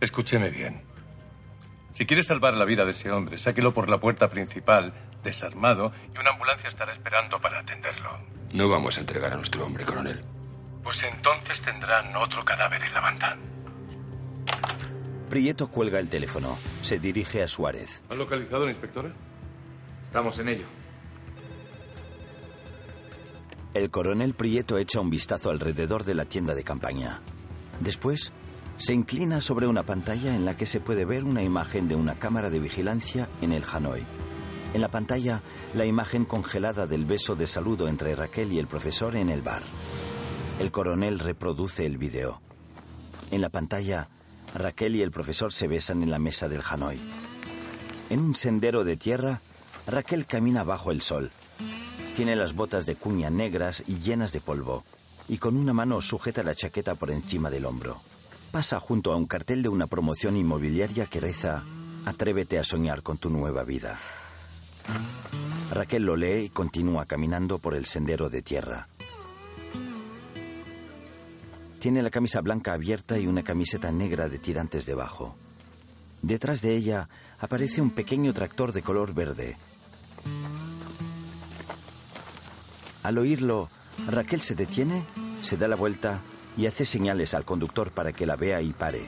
Escúcheme 0.00 0.50
bien. 0.50 0.82
Si 1.92 2.06
quiere 2.06 2.22
salvar 2.22 2.54
la 2.54 2.64
vida 2.64 2.84
de 2.84 2.92
ese 2.92 3.10
hombre, 3.10 3.36
sáquelo 3.36 3.74
por 3.74 3.90
la 3.90 3.98
puerta 3.98 4.30
principal, 4.30 4.94
desarmado, 5.22 5.92
y 6.14 6.18
una 6.18 6.30
ambulancia 6.30 6.68
estará 6.70 6.92
esperando 6.92 7.38
para 7.40 7.60
atenderlo. 7.60 8.18
No 8.52 8.68
vamos 8.68 8.96
a 8.96 9.00
entregar 9.00 9.32
a 9.32 9.36
nuestro 9.36 9.64
hombre, 9.66 9.84
coronel. 9.84 10.24
Pues 10.82 11.02
entonces 11.02 11.60
tendrán 11.60 12.16
otro 12.16 12.44
cadáver 12.44 12.82
en 12.82 12.94
la 12.94 13.00
banda. 13.00 13.36
Prieto 15.28 15.68
cuelga 15.68 15.98
el 15.98 16.08
teléfono. 16.08 16.58
Se 16.82 16.98
dirige 16.98 17.42
a 17.42 17.48
Suárez. 17.48 18.02
¿Han 18.10 18.18
localizado 18.18 18.62
a 18.62 18.64
la 18.66 18.72
inspectora? 18.72 19.10
Estamos 20.02 20.38
en 20.38 20.48
ello. 20.48 20.66
El 23.74 23.90
coronel 23.90 24.34
Prieto 24.34 24.76
echa 24.76 25.00
un 25.00 25.08
vistazo 25.08 25.48
alrededor 25.48 26.04
de 26.04 26.14
la 26.14 26.26
tienda 26.26 26.54
de 26.54 26.62
campaña. 26.62 27.22
Después, 27.80 28.30
se 28.76 28.92
inclina 28.92 29.40
sobre 29.40 29.66
una 29.66 29.82
pantalla 29.84 30.36
en 30.36 30.44
la 30.44 30.58
que 30.58 30.66
se 30.66 30.80
puede 30.80 31.06
ver 31.06 31.24
una 31.24 31.42
imagen 31.42 31.88
de 31.88 31.94
una 31.94 32.18
cámara 32.18 32.50
de 32.50 32.58
vigilancia 32.58 33.30
en 33.40 33.52
el 33.52 33.64
Hanoi. 33.64 34.04
En 34.74 34.82
la 34.82 34.90
pantalla, 34.90 35.42
la 35.72 35.86
imagen 35.86 36.26
congelada 36.26 36.86
del 36.86 37.06
beso 37.06 37.34
de 37.34 37.46
saludo 37.46 37.88
entre 37.88 38.14
Raquel 38.14 38.52
y 38.52 38.58
el 38.58 38.66
profesor 38.66 39.16
en 39.16 39.30
el 39.30 39.40
bar. 39.40 39.62
El 40.58 40.70
coronel 40.70 41.18
reproduce 41.18 41.86
el 41.86 41.96
video. 41.96 42.42
En 43.30 43.40
la 43.40 43.48
pantalla, 43.48 44.10
Raquel 44.54 44.96
y 44.96 45.02
el 45.02 45.10
profesor 45.10 45.50
se 45.50 45.66
besan 45.66 46.02
en 46.02 46.10
la 46.10 46.18
mesa 46.18 46.46
del 46.50 46.60
Hanoi. 46.68 47.00
En 48.10 48.20
un 48.20 48.34
sendero 48.34 48.84
de 48.84 48.98
tierra, 48.98 49.40
Raquel 49.86 50.26
camina 50.26 50.62
bajo 50.62 50.90
el 50.90 51.00
sol. 51.00 51.32
Tiene 52.14 52.36
las 52.36 52.54
botas 52.54 52.86
de 52.86 52.96
cuña 52.96 53.30
negras 53.30 53.82
y 53.86 53.98
llenas 53.98 54.32
de 54.32 54.40
polvo, 54.40 54.84
y 55.28 55.38
con 55.38 55.56
una 55.56 55.72
mano 55.72 56.00
sujeta 56.00 56.42
la 56.42 56.54
chaqueta 56.54 56.94
por 56.94 57.10
encima 57.10 57.50
del 57.50 57.66
hombro. 57.66 58.02
Pasa 58.50 58.78
junto 58.80 59.12
a 59.12 59.16
un 59.16 59.26
cartel 59.26 59.62
de 59.62 59.68
una 59.68 59.86
promoción 59.86 60.36
inmobiliaria 60.36 61.06
que 61.06 61.20
reza 61.20 61.64
Atrévete 62.04 62.58
a 62.58 62.64
soñar 62.64 63.02
con 63.02 63.18
tu 63.18 63.30
nueva 63.30 63.62
vida. 63.62 63.98
Raquel 65.70 66.04
lo 66.04 66.16
lee 66.16 66.46
y 66.46 66.48
continúa 66.48 67.06
caminando 67.06 67.58
por 67.58 67.74
el 67.74 67.86
sendero 67.86 68.28
de 68.28 68.42
tierra. 68.42 68.88
Tiene 71.78 72.02
la 72.02 72.10
camisa 72.10 72.40
blanca 72.40 72.72
abierta 72.72 73.18
y 73.18 73.26
una 73.26 73.42
camiseta 73.44 73.92
negra 73.92 74.28
de 74.28 74.38
tirantes 74.38 74.84
debajo. 74.84 75.36
Detrás 76.22 76.60
de 76.60 76.76
ella 76.76 77.08
aparece 77.38 77.80
un 77.80 77.90
pequeño 77.90 78.32
tractor 78.32 78.72
de 78.72 78.82
color 78.82 79.14
verde. 79.14 79.56
Al 83.02 83.18
oírlo, 83.18 83.68
Raquel 84.06 84.40
se 84.40 84.54
detiene, 84.54 85.04
se 85.42 85.56
da 85.56 85.68
la 85.68 85.76
vuelta 85.76 86.20
y 86.56 86.66
hace 86.66 86.84
señales 86.84 87.34
al 87.34 87.44
conductor 87.44 87.90
para 87.90 88.12
que 88.12 88.26
la 88.26 88.36
vea 88.36 88.60
y 88.62 88.72
pare. 88.72 89.06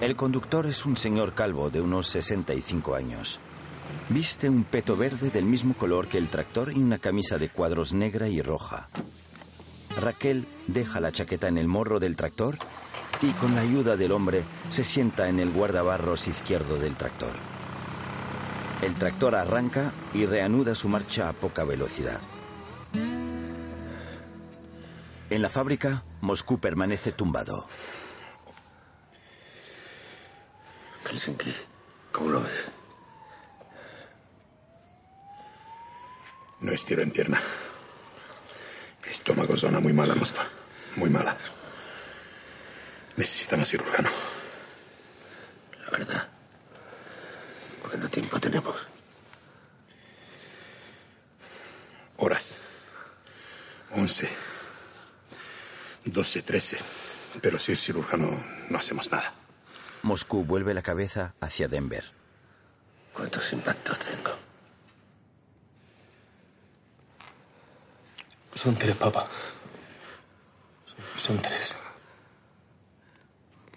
El 0.00 0.16
conductor 0.16 0.66
es 0.66 0.84
un 0.84 0.96
señor 0.96 1.34
calvo 1.34 1.70
de 1.70 1.80
unos 1.80 2.08
65 2.08 2.94
años. 2.94 3.38
Viste 4.08 4.48
un 4.48 4.64
peto 4.64 4.96
verde 4.96 5.30
del 5.30 5.44
mismo 5.44 5.74
color 5.74 6.08
que 6.08 6.18
el 6.18 6.28
tractor 6.28 6.72
y 6.72 6.80
una 6.80 6.98
camisa 6.98 7.38
de 7.38 7.48
cuadros 7.48 7.92
negra 7.92 8.28
y 8.28 8.42
roja. 8.42 8.88
Raquel 10.00 10.46
deja 10.66 11.00
la 11.00 11.12
chaqueta 11.12 11.48
en 11.48 11.58
el 11.58 11.68
morro 11.68 12.00
del 12.00 12.16
tractor 12.16 12.58
y 13.20 13.30
con 13.32 13.54
la 13.54 13.60
ayuda 13.60 13.96
del 13.96 14.12
hombre 14.12 14.44
se 14.70 14.82
sienta 14.82 15.28
en 15.28 15.38
el 15.38 15.52
guardabarros 15.52 16.26
izquierdo 16.26 16.78
del 16.78 16.96
tractor. 16.96 17.51
El 18.82 18.94
tractor 18.96 19.36
arranca 19.36 19.92
y 20.12 20.26
reanuda 20.26 20.74
su 20.74 20.88
marcha 20.88 21.28
a 21.28 21.32
poca 21.32 21.62
velocidad. 21.62 22.20
En 25.30 25.40
la 25.40 25.48
fábrica, 25.48 26.02
Moscú 26.20 26.58
permanece 26.58 27.12
tumbado. 27.12 27.68
Helsinki, 31.04 31.54
¿cómo 32.10 32.30
lo 32.30 32.42
ves? 32.42 32.64
No 36.60 36.72
es 36.72 36.84
tiro 36.84 37.02
en 37.02 37.12
pierna. 37.12 37.40
Estómago 39.08 39.56
zona 39.56 39.78
muy 39.78 39.92
mala, 39.92 40.14
Moskva. 40.14 40.44
Muy 40.96 41.08
mala. 41.08 41.36
Necesitamos 43.16 43.68
cirujano. 43.68 44.08
La 45.84 45.90
verdad. 45.90 46.31
¿Cuánto 47.82 48.08
tiempo 48.08 48.40
tenemos? 48.40 48.76
Horas. 52.16 52.56
Once. 53.90 54.28
Doce, 56.04 56.42
trece. 56.42 56.78
Pero 57.40 57.58
sin 57.58 57.76
cirujano 57.76 58.30
no 58.68 58.78
hacemos 58.78 59.10
nada. 59.10 59.34
Moscú 60.02 60.44
vuelve 60.44 60.74
la 60.74 60.82
cabeza 60.82 61.34
hacia 61.40 61.68
Denver. 61.68 62.04
¿Cuántos 63.12 63.52
impactos 63.52 63.98
tengo? 63.98 64.30
Son 68.54 68.76
tres, 68.76 68.96
papá. 68.96 69.28
Son, 70.86 71.36
son 71.36 71.42
tres. 71.42 71.68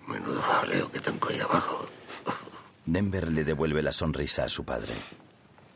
Menudo 0.07 0.41
jaleo 0.41 0.91
que 0.91 0.99
tengo 0.99 1.29
ahí 1.29 1.39
abajo. 1.39 1.87
Denver 2.85 3.31
le 3.31 3.43
devuelve 3.43 3.81
la 3.81 3.91
sonrisa 3.91 4.43
a 4.43 4.49
su 4.49 4.63
padre. 4.63 4.93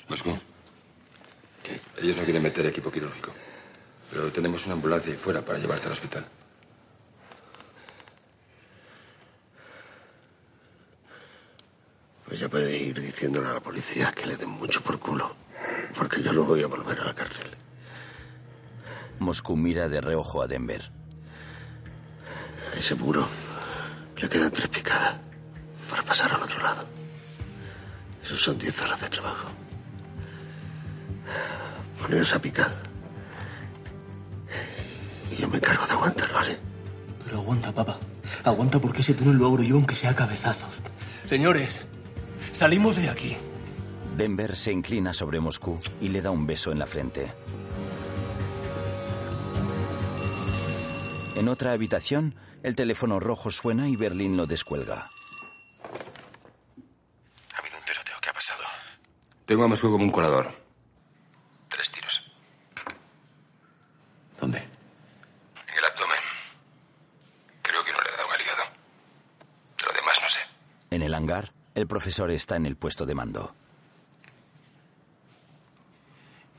Moscú. 0.08 0.38
¿Qué? 1.64 1.82
Ellos 2.02 2.18
no 2.18 2.24
quieren 2.24 2.44
meter 2.44 2.66
equipo 2.66 2.92
quirúrgico. 2.92 3.32
Pero 4.12 4.32
tenemos 4.32 4.66
una 4.66 4.76
ambulancia 4.76 5.12
ahí 5.12 5.18
fuera 5.18 5.42
para 5.42 5.60
llevarte 5.60 5.88
al 5.88 5.94
hospital. 5.94 6.26
Pues 12.26 12.40
ya 12.40 12.50
puede 12.50 12.78
ir 12.78 13.00
diciéndole 13.02 13.50
a 13.50 13.54
la 13.54 13.60
policía 13.60 14.12
que 14.12 14.28
le 14.28 14.38
den 14.38 14.50
mucho 14.50 14.82
por 14.82 15.00
culo. 15.00 15.36
Porque 15.98 16.22
yo 16.22 16.32
no 16.32 16.44
voy 16.44 16.62
a 16.62 16.68
volver 16.68 17.00
a 17.00 17.06
la 17.06 17.16
cárcel. 17.16 17.50
Moscú 19.20 19.56
mira 19.58 19.90
de 19.90 20.00
reojo 20.00 20.42
a 20.42 20.48
Denver. 20.48 20.92
A 22.72 22.78
ese 22.78 22.96
muro 22.96 23.28
le 24.16 24.30
quedan 24.30 24.52
tres 24.52 24.70
picadas 24.70 25.16
para 25.90 26.04
pasar 26.04 26.32
al 26.32 26.44
otro 26.44 26.62
lado. 26.62 26.88
Son 28.38 28.58
diez 28.58 28.80
horas 28.82 29.02
de 29.02 29.10
trabajo. 29.10 29.48
Poneos 32.02 32.34
a 32.34 32.40
picar. 32.40 32.72
Y 35.32 35.36
yo 35.42 35.48
me 35.48 35.58
encargo 35.58 35.86
de 35.86 35.92
aguantar, 35.94 36.32
¿vale? 36.34 36.58
Pero 37.26 37.38
aguanta, 37.40 37.72
papá. 37.72 38.00
Aguanta 38.44 38.80
porque 38.80 39.02
ese 39.02 39.14
túnel 39.14 39.36
lo 39.38 39.48
abro 39.48 39.64
yo 39.64 39.76
aunque 39.76 39.96
sea 39.96 40.12
a 40.12 40.16
cabezazos. 40.16 40.70
Señores, 41.28 41.82
salimos 42.54 42.96
de 42.98 43.10
aquí. 43.10 43.38
Denver 44.18 44.56
se 44.56 44.72
inclina 44.72 45.14
sobre 45.14 45.40
Moscú 45.40 45.80
y 46.02 46.10
le 46.10 46.22
da 46.22 46.32
un 46.32 46.46
beso 46.46 46.72
en 46.72 46.80
la 46.80 46.88
frente. 46.88 47.34
En 51.36 51.48
otra 51.48 51.72
habitación, 51.72 52.36
el 52.64 52.76
teléfono 52.76 53.20
rojo 53.20 53.50
suena 53.52 53.88
y 53.88 53.96
Berlín 53.96 54.36
lo 54.36 54.46
descuelga. 54.46 55.06
Ha 57.54 57.60
habido 57.60 57.78
un 57.78 57.86
tiroteo. 57.86 58.16
¿Qué 58.22 58.30
ha 58.30 58.34
pasado? 58.34 58.64
Tengo 59.50 59.64
a 59.64 59.68
Moscú 59.68 59.90
como 59.90 60.04
un 60.04 60.12
colador. 60.12 60.54
Tres 61.70 61.90
tiros. 61.90 62.32
¿Dónde? 64.40 64.60
En 64.60 65.76
el 65.76 65.86
abdomen. 65.86 66.20
Creo 67.64 67.84
que 67.84 67.92
no 67.92 67.98
le 68.00 68.10
ha 68.10 68.18
dado 68.18 68.32
al 68.32 68.42
hígado. 68.42 68.64
Lo 69.88 69.92
demás 69.92 70.20
no 70.22 70.30
sé. 70.30 70.40
En 70.92 71.02
el 71.02 71.16
hangar, 71.16 71.52
el 71.74 71.88
profesor 71.88 72.30
está 72.30 72.58
en 72.58 72.68
el 72.68 72.76
puesto 72.76 73.08
de 73.08 73.16
mando. 73.16 73.56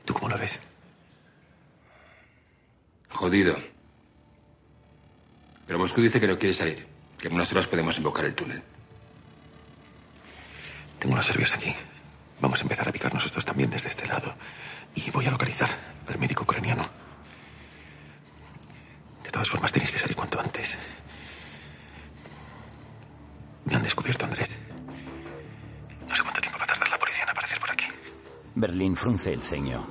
¿Tú 0.03 0.13
cómo 0.13 0.27
lo 0.27 0.37
ves? 0.37 0.59
Jodido. 3.07 3.55
Pero 5.65 5.79
Moscú 5.79 6.01
dice 6.01 6.19
que 6.19 6.27
no 6.27 6.37
quiere 6.37 6.53
salir. 6.53 6.85
Que 7.17 7.29
en 7.29 7.35
unas 7.35 7.49
horas 7.53 7.67
podemos 7.67 7.97
invocar 7.97 8.25
el 8.25 8.35
túnel. 8.35 8.61
Tengo 10.99 11.13
unas 11.13 11.25
serbias 11.25 11.53
aquí. 11.53 11.73
Vamos 12.41 12.59
a 12.59 12.63
empezar 12.63 12.89
a 12.89 12.91
picar 12.91 13.13
nosotros 13.13 13.45
también 13.45 13.69
desde 13.69 13.89
este 13.89 14.07
lado. 14.07 14.33
Y 14.95 15.11
voy 15.11 15.27
a 15.27 15.31
localizar 15.31 15.69
al 16.07 16.17
médico 16.17 16.43
ucraniano. 16.43 16.89
De 19.23 19.29
todas 19.29 19.47
formas, 19.47 19.71
tenéis 19.71 19.91
que 19.91 19.99
salir 19.99 20.15
cuanto 20.15 20.39
antes. 20.39 20.77
Me 23.65 23.75
han 23.75 23.83
descubierto, 23.83 24.25
Andrés. 24.25 24.49
No 26.07 26.15
sé 26.15 26.23
cuánto 26.23 26.41
tiempo 26.41 26.57
va 26.57 26.65
a 26.65 26.67
tardar 26.67 26.89
la 26.89 26.97
policía 26.97 27.23
en 27.23 27.29
aparecer 27.29 27.59
por 27.59 27.71
aquí. 27.71 27.85
Berlín 28.55 28.95
frunce 28.95 29.31
el 29.31 29.41
ceño. 29.41 29.87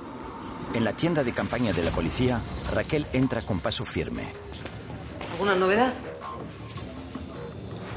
En 0.74 0.84
la 0.84 0.92
tienda 0.92 1.22
de 1.22 1.32
campaña 1.32 1.72
de 1.72 1.84
la 1.84 1.92
policía, 1.92 2.40
Raquel 2.72 3.06
entra 3.12 3.42
con 3.42 3.60
paso 3.60 3.84
firme. 3.84 4.24
¿Alguna 5.32 5.54
novedad? 5.54 5.94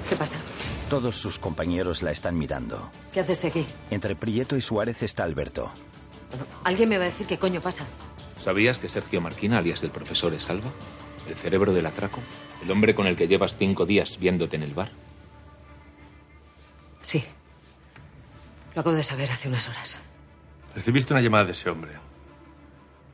¿Qué 0.09 0.15
pasa? 0.15 0.37
Todos 0.93 1.15
sus 1.15 1.39
compañeros 1.39 2.03
la 2.03 2.11
están 2.11 2.37
mirando. 2.37 2.91
¿Qué 3.11 3.21
haces 3.21 3.41
de 3.41 3.47
aquí? 3.47 3.65
Entre 3.89 4.15
Prieto 4.15 4.55
y 4.55 4.61
Suárez 4.61 5.01
está 5.01 5.23
Alberto. 5.23 5.73
Alguien 6.63 6.87
me 6.87 6.99
va 6.99 7.05
a 7.05 7.07
decir 7.07 7.25
qué 7.25 7.39
coño 7.39 7.59
pasa. 7.61 7.83
¿Sabías 8.39 8.77
que 8.77 8.87
Sergio 8.87 9.19
Marquina, 9.19 9.57
alias 9.57 9.81
del 9.81 9.89
profesor, 9.89 10.35
es 10.35 10.43
Salva? 10.43 10.71
¿El 11.27 11.33
cerebro 11.33 11.73
del 11.73 11.87
atraco? 11.87 12.19
¿El 12.61 12.69
hombre 12.69 12.93
con 12.93 13.07
el 13.07 13.15
que 13.15 13.27
llevas 13.27 13.55
cinco 13.57 13.87
días 13.87 14.19
viéndote 14.19 14.55
en 14.55 14.61
el 14.61 14.75
bar? 14.75 14.91
Sí. 17.01 17.25
Lo 18.75 18.81
acabo 18.81 18.95
de 18.95 19.01
saber 19.01 19.31
hace 19.31 19.47
unas 19.47 19.67
horas. 19.67 19.97
Recibiste 20.75 21.11
una 21.11 21.23
llamada 21.23 21.45
de 21.45 21.53
ese 21.53 21.71
hombre. 21.71 21.93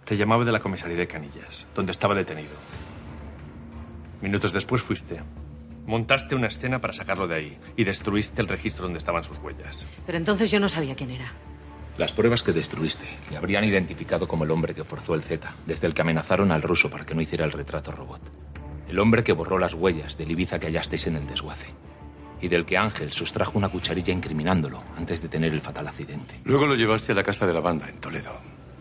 Te 0.03 0.17
llamaba 0.17 0.43
de 0.43 0.51
la 0.51 0.59
comisaría 0.59 0.97
de 0.97 1.07
Canillas, 1.07 1.65
donde 1.73 1.93
estaba 1.93 2.13
detenido. 2.13 2.51
Minutos 4.21 4.51
después 4.51 4.81
fuiste. 4.81 5.21
Montaste 5.89 6.35
una 6.35 6.45
escena 6.45 6.79
para 6.79 6.93
sacarlo 6.93 7.27
de 7.27 7.33
ahí 7.33 7.57
y 7.75 7.83
destruiste 7.83 8.43
el 8.43 8.47
registro 8.47 8.83
donde 8.83 8.99
estaban 8.99 9.23
sus 9.23 9.39
huellas. 9.39 9.87
Pero 10.05 10.19
entonces 10.19 10.51
yo 10.51 10.59
no 10.59 10.69
sabía 10.69 10.95
quién 10.95 11.09
era. 11.09 11.33
Las 11.97 12.13
pruebas 12.13 12.43
que 12.43 12.51
destruiste 12.51 13.05
le 13.31 13.37
habrían 13.37 13.63
identificado 13.63 14.27
como 14.27 14.43
el 14.43 14.51
hombre 14.51 14.75
que 14.75 14.83
forzó 14.83 15.15
el 15.15 15.23
Z, 15.23 15.51
desde 15.65 15.87
el 15.87 15.95
que 15.95 16.03
amenazaron 16.03 16.51
al 16.51 16.61
ruso 16.61 16.91
para 16.91 17.07
que 17.07 17.15
no 17.15 17.21
hiciera 17.21 17.43
el 17.43 17.51
retrato 17.51 17.91
robot. 17.91 18.21
El 18.87 18.99
hombre 18.99 19.23
que 19.23 19.33
borró 19.33 19.57
las 19.57 19.73
huellas 19.73 20.15
del 20.15 20.29
Ibiza 20.29 20.59
que 20.59 20.67
hallasteis 20.67 21.07
en 21.07 21.15
el 21.15 21.25
desguace. 21.25 21.73
Y 22.39 22.49
del 22.49 22.67
que 22.67 22.77
Ángel 22.77 23.11
sustrajo 23.11 23.57
una 23.57 23.69
cucharilla 23.69 24.13
incriminándolo 24.13 24.83
antes 24.95 25.23
de 25.23 25.27
tener 25.27 25.53
el 25.53 25.61
fatal 25.61 25.87
accidente. 25.87 26.39
Luego 26.43 26.67
lo 26.67 26.75
llevaste 26.75 27.13
a 27.13 27.15
la 27.15 27.23
casa 27.23 27.47
de 27.47 27.53
la 27.53 27.61
banda 27.61 27.89
en 27.89 27.97
Toledo, 27.97 28.39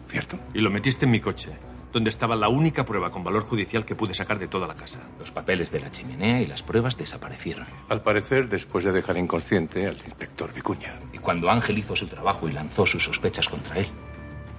¿cierto? 0.09 0.39
Y 0.53 0.61
lo 0.61 0.71
metiste 0.71 1.07
en 1.07 1.13
mi 1.13 1.21
coche, 1.21 1.53
donde 1.93 2.11
estaba 2.11 2.37
la 2.37 2.49
única 2.49 2.85
prueba 2.85 3.11
con 3.11 3.25
valor 3.25 3.45
judicial 3.45 3.85
que 3.85 3.95
pude 3.95 4.15
sacar 4.15 4.39
de 4.39 4.49
toda 4.49 4.67
la 4.67 4.75
casa. 4.75 5.01
Los 5.19 5.31
papeles 5.31 5.71
de 5.71 5.81
la 5.81 5.91
chimenea 5.91 6.41
y 6.41 6.47
las 6.47 6.63
pruebas 6.63 6.97
desaparecieron. 6.97 7.67
Al 7.89 8.03
parecer, 8.03 8.49
después 8.49 8.85
de 8.85 8.93
dejar 8.93 9.17
inconsciente 9.17 9.87
al 9.87 9.97
inspector 9.97 10.53
Vicuña. 10.53 10.99
Y 11.13 11.19
cuando 11.19 11.51
Ángel 11.51 11.79
hizo 11.79 11.97
su 11.97 12.07
trabajo 12.07 12.49
y 12.49 12.53
lanzó 12.53 12.87
sus 12.87 13.05
sospechas 13.05 13.49
contra 13.49 13.79
él, 13.79 13.87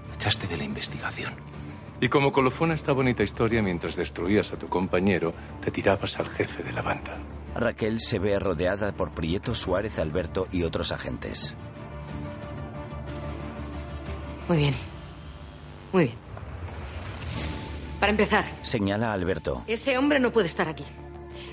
lo 0.08 0.14
echaste 0.14 0.48
de 0.48 0.58
la 0.58 0.64
investigación. 0.64 1.34
Y 2.02 2.08
como 2.08 2.32
colofón 2.32 2.72
a 2.72 2.76
esta 2.76 2.94
bonita 2.94 3.24
historia, 3.24 3.62
mientras 3.62 3.96
destruías 3.96 4.54
a 4.54 4.58
tu 4.58 4.68
compañero, 4.68 5.34
te 5.62 5.70
tirabas 5.70 6.20
al 6.20 6.30
jefe 6.30 6.64
de 6.64 6.72
la 6.72 6.82
banda. 6.82 7.18
Raquel 7.56 8.00
se 8.00 8.20
ve 8.20 8.40
rodeada 8.40 8.94
por 8.94 9.12
Prieto, 9.12 9.54
Suárez, 9.54 10.00
Alberto 10.00 10.48
y 10.52 10.64
otros 10.64 10.92
agentes. 10.92 11.56
Muy 14.48 14.58
bien. 14.58 14.74
Muy 15.92 16.06
bien. 16.06 16.29
Para 18.00 18.12
empezar, 18.12 18.46
Señala 18.62 19.10
a 19.10 19.14
Alberto. 19.14 19.64
ese 19.68 19.98
hombre 19.98 20.20
no 20.20 20.32
puede 20.32 20.48
estar 20.48 20.68
aquí. 20.68 20.86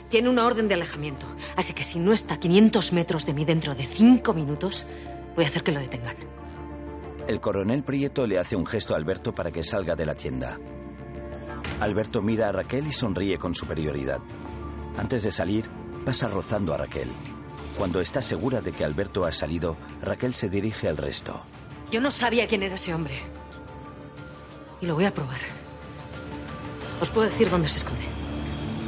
Tiene 0.09 0.28
una 0.28 0.46
orden 0.46 0.68
de 0.68 0.74
alejamiento. 0.74 1.26
Así 1.56 1.72
que 1.72 1.82
si 1.85 1.98
no 1.98 2.12
está 2.12 2.35
a 2.35 2.40
500 2.40 2.92
metros 2.92 3.26
de 3.26 3.35
mí 3.35 3.44
dentro 3.44 3.74
de 3.74 3.85
cinco 3.85 4.32
minutos, 4.35 4.87
voy 5.35 5.44
a 5.44 5.48
hacer 5.48 5.62
que 5.64 5.72
lo 5.72 5.80
detengan. 5.80 6.14
El 7.26 7.40
coronel 7.40 7.82
Prieto 7.82 8.26
le 8.26 8.38
hace 8.38 8.54
un 8.54 8.66
gesto 8.66 8.94
a 8.94 8.96
Alberto 8.98 9.35
para 9.35 9.50
que 9.50 9.64
salga 9.64 9.96
de 9.96 10.06
la 10.06 10.14
tienda. 10.14 10.59
Alberto 11.80 12.22
mira 12.22 12.48
a 12.48 12.52
Raquel 12.52 12.87
y 12.87 12.92
sonríe 12.92 13.37
con 13.38 13.54
superioridad. 13.54 14.20
Antes 14.96 15.24
de 15.24 15.32
salir, 15.32 15.68
pasa 16.04 16.28
rozando 16.28 16.72
a 16.72 16.76
Raquel. 16.78 17.09
Cuando 17.76 18.00
está 18.00 18.22
segura 18.22 18.61
de 18.61 18.70
que 18.72 18.85
Alberto 18.85 19.24
ha 19.24 19.32
salido, 19.32 19.76
Raquel 20.00 20.32
se 20.35 20.48
dirige 20.48 20.88
al 20.88 20.96
resto. 20.96 21.44
Yo 21.90 22.00
no 22.00 22.11
sabía 22.12 22.46
quién 22.46 22.62
era 22.62 22.76
ese 22.76 22.94
hombre. 22.94 23.18
Y 24.80 24.87
lo 24.87 24.94
voy 24.94 25.04
a 25.04 25.12
probar. 25.12 25.40
Os 27.00 27.11
puedo 27.11 27.28
decir 27.28 27.50
dónde 27.50 27.68
se 27.68 27.78
esconde. 27.78 28.04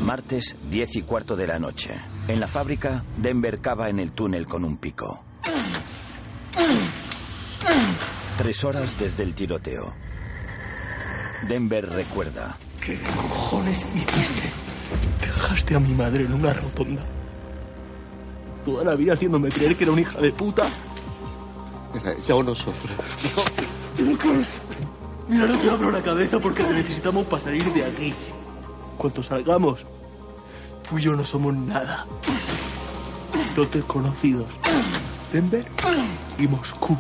Martes, 0.02 0.56
10 0.70 0.96
y 0.96 1.02
cuarto 1.02 1.36
de 1.36 1.46
la 1.46 1.58
noche. 1.58 1.94
En 2.28 2.40
la 2.40 2.46
fábrica, 2.46 3.04
Denver 3.16 3.60
cava 3.60 3.88
en 3.88 3.98
el 3.98 4.12
túnel 4.12 4.46
con 4.46 4.64
un 4.64 4.76
pico. 4.76 5.24
Tres 8.36 8.64
horas 8.64 8.98
desde 8.98 9.24
el 9.24 9.34
tiroteo. 9.34 9.94
Denver 11.48 11.88
recuerda. 11.88 12.56
¿Qué 12.84 13.00
cojones 13.02 13.84
hiciste? 13.94 14.50
Dejaste 15.20 15.74
a 15.74 15.80
mi 15.80 15.92
madre 15.92 16.24
en 16.24 16.32
una 16.32 16.52
rotonda. 16.52 17.02
Toda 18.64 18.84
la 18.84 18.94
vida 18.94 19.14
haciéndome 19.14 19.48
creer 19.50 19.76
que 19.76 19.84
era 19.84 19.92
una 19.92 20.02
hija 20.02 20.20
de 20.20 20.32
puta. 20.32 20.64
Era 22.00 22.12
ella 22.12 22.34
o 22.34 22.42
nosotros. 22.42 22.92
Mira, 25.28 25.46
no 25.46 25.58
te 25.58 25.70
abro 25.70 25.90
la 25.90 26.00
cabeza 26.00 26.38
porque 26.40 26.64
te 26.64 26.72
necesitamos 26.72 27.26
para 27.26 27.42
salir 27.42 27.64
de 27.72 27.84
aquí. 27.84 28.14
Cuando 28.96 29.22
salgamos, 29.22 29.84
tú 30.88 30.98
y 30.98 31.02
yo 31.02 31.14
no 31.14 31.24
somos 31.24 31.54
nada. 31.54 32.06
Dos 33.54 33.70
desconocidos. 33.70 34.46
Denver 35.32 35.66
y 36.38 36.48
Moscú. 36.48 36.96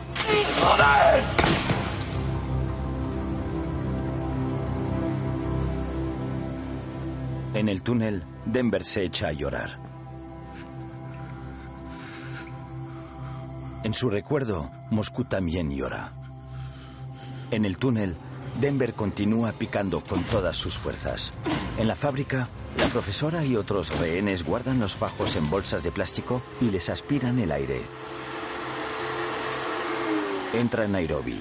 En 7.54 7.68
el 7.68 7.82
túnel, 7.82 8.24
Denver 8.44 8.84
se 8.84 9.04
echa 9.04 9.28
a 9.28 9.32
llorar. 9.32 9.80
En 13.84 13.94
su 13.94 14.10
recuerdo, 14.10 14.70
Moscú 14.90 15.24
también 15.24 15.70
llora. 15.70 16.17
En 17.50 17.64
el 17.64 17.78
túnel, 17.78 18.14
Denver 18.60 18.92
continúa 18.92 19.52
picando 19.52 20.02
con 20.02 20.22
todas 20.24 20.56
sus 20.56 20.76
fuerzas. 20.76 21.32
En 21.78 21.88
la 21.88 21.96
fábrica, 21.96 22.48
la 22.76 22.86
profesora 22.88 23.44
y 23.44 23.56
otros 23.56 23.98
rehenes 23.98 24.44
guardan 24.44 24.80
los 24.80 24.94
fajos 24.94 25.36
en 25.36 25.48
bolsas 25.48 25.82
de 25.82 25.90
plástico 25.90 26.42
y 26.60 26.70
les 26.70 26.90
aspiran 26.90 27.38
el 27.38 27.52
aire. 27.52 27.80
Entra 30.52 30.86
Nairobi. 30.88 31.38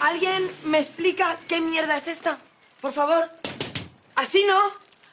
¿Alguien 0.00 0.50
me 0.64 0.80
explica 0.80 1.38
qué 1.48 1.60
mierda 1.60 1.96
es 1.96 2.08
esta? 2.08 2.38
Por 2.80 2.92
favor. 2.92 3.30
Así 4.14 4.44
no. 4.46 4.58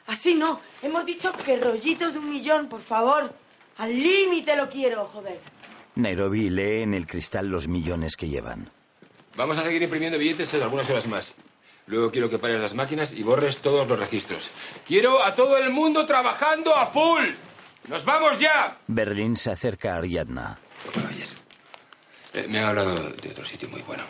Así 0.06 0.34
no. 0.34 0.60
Hemos 0.82 1.04
dicho 1.04 1.32
que 1.44 1.56
rollitos 1.56 2.12
de 2.12 2.18
un 2.18 2.30
millón, 2.30 2.68
por 2.68 2.80
favor. 2.80 3.32
Al 3.78 3.92
límite 3.92 4.56
lo 4.56 4.68
quiero, 4.68 5.06
joder. 5.06 5.40
Nairobi 5.96 6.50
lee 6.50 6.82
en 6.82 6.94
el 6.94 7.06
cristal 7.06 7.48
los 7.48 7.68
millones 7.68 8.16
que 8.16 8.28
llevan. 8.28 8.70
Vamos 9.36 9.58
a 9.58 9.62
seguir 9.62 9.82
imprimiendo 9.82 10.18
billetes 10.18 10.52
en 10.54 10.62
algunas 10.62 10.88
horas 10.88 11.06
más. 11.06 11.32
Luego 11.86 12.10
quiero 12.10 12.28
que 12.28 12.38
pares 12.38 12.60
las 12.60 12.74
máquinas 12.74 13.12
y 13.12 13.22
borres 13.22 13.58
todos 13.58 13.86
los 13.88 13.98
registros. 13.98 14.50
Quiero 14.86 15.22
a 15.22 15.34
todo 15.34 15.56
el 15.56 15.70
mundo 15.70 16.04
trabajando 16.04 16.74
a 16.74 16.86
full. 16.86 17.28
¡Nos 17.88 18.04
vamos 18.04 18.38
ya! 18.40 18.78
Berlín 18.88 19.36
se 19.36 19.50
acerca 19.50 19.94
a 19.94 19.98
Ariadna. 19.98 20.58
Eh, 22.34 22.46
me 22.48 22.58
ha 22.58 22.68
hablado 22.68 23.10
de 23.10 23.30
otro 23.30 23.44
sitio 23.44 23.68
muy 23.68 23.82
bueno. 23.82 24.02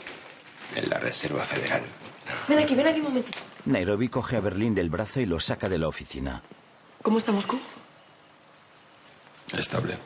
En 0.75 0.89
la 0.89 0.99
Reserva 0.99 1.45
Federal. 1.45 1.83
Ven 2.49 2.59
aquí, 2.59 2.75
ven 2.75 2.87
aquí 2.87 2.99
un 3.01 3.05
momentito. 3.05 3.39
Nairobi 3.67 4.09
coge 4.09 4.37
a 4.37 4.41
Berlín 4.41 4.75
del 4.75 4.89
brazo 4.89 5.21
y 5.21 5.27
lo 5.27 5.39
saca 5.39 5.69
de 5.69 5.79
la 5.79 5.89
oficina. 5.89 6.43
¿Cómo 7.03 7.19
está 7.19 7.33
Moscú? 7.33 7.59
Estable. 9.53 9.97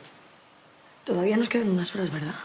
Todavía 1.05 1.37
nos 1.37 1.49
quedan 1.49 1.69
unas 1.69 1.95
horas, 1.95 2.11
¿verdad? 2.11 2.35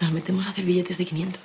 Nos 0.00 0.12
metemos 0.12 0.46
a 0.46 0.50
hacer 0.50 0.64
billetes 0.64 0.96
de 0.98 1.04
500. 1.04 1.40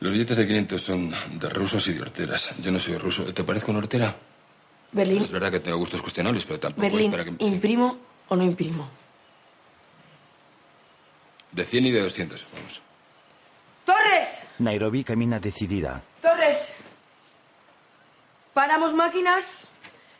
Los 0.00 0.12
billetes 0.12 0.36
de 0.38 0.46
500 0.46 0.82
son 0.82 1.14
de 1.38 1.48
rusos 1.50 1.86
y 1.88 1.92
de 1.92 2.00
horteras. 2.00 2.52
Yo 2.62 2.70
no 2.72 2.78
soy 2.78 2.96
ruso. 2.96 3.34
¿Te 3.34 3.44
parezco 3.44 3.70
una 3.70 3.80
hortera? 3.80 4.16
Berlín, 4.92 5.22
Es 5.22 5.30
verdad 5.30 5.52
que 5.52 5.60
tengo 5.60 5.76
gustos 5.76 6.00
cuestionables, 6.00 6.44
pero 6.46 6.58
tampoco 6.58 6.86
es 6.86 6.92
Berlín, 6.92 7.10
para 7.10 7.24
que... 7.24 7.34
¿imprimo 7.38 7.98
o 8.28 8.34
no 8.34 8.42
imprimo? 8.42 8.88
De 11.52 11.64
100 11.64 11.86
y 11.86 11.90
de 11.90 12.00
200, 12.00 12.46
vamos. 12.54 12.80
¡Torres! 13.84 14.42
Nairobi 14.58 15.04
camina 15.04 15.38
decidida. 15.38 16.02
¡Torres! 16.22 16.72
Paramos 18.54 18.94
máquinas, 18.94 19.66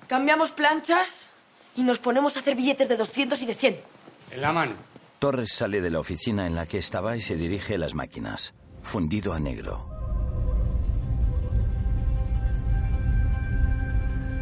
cambiamos 0.06 0.50
planchas 0.52 1.30
y 1.74 1.82
nos 1.82 1.98
ponemos 1.98 2.36
a 2.36 2.40
hacer 2.40 2.54
billetes 2.54 2.88
de 2.88 2.96
200 2.96 3.40
y 3.42 3.46
de 3.46 3.54
100. 3.54 3.80
En 4.32 4.40
la 4.40 4.52
mano. 4.52 4.89
Torres 5.20 5.52
sale 5.52 5.82
de 5.82 5.90
la 5.90 6.00
oficina 6.00 6.46
en 6.46 6.54
la 6.54 6.64
que 6.64 6.78
estaba 6.78 7.14
y 7.14 7.20
se 7.20 7.36
dirige 7.36 7.74
a 7.74 7.78
las 7.78 7.94
máquinas, 7.94 8.54
fundido 8.82 9.34
a 9.34 9.38
negro. 9.38 9.86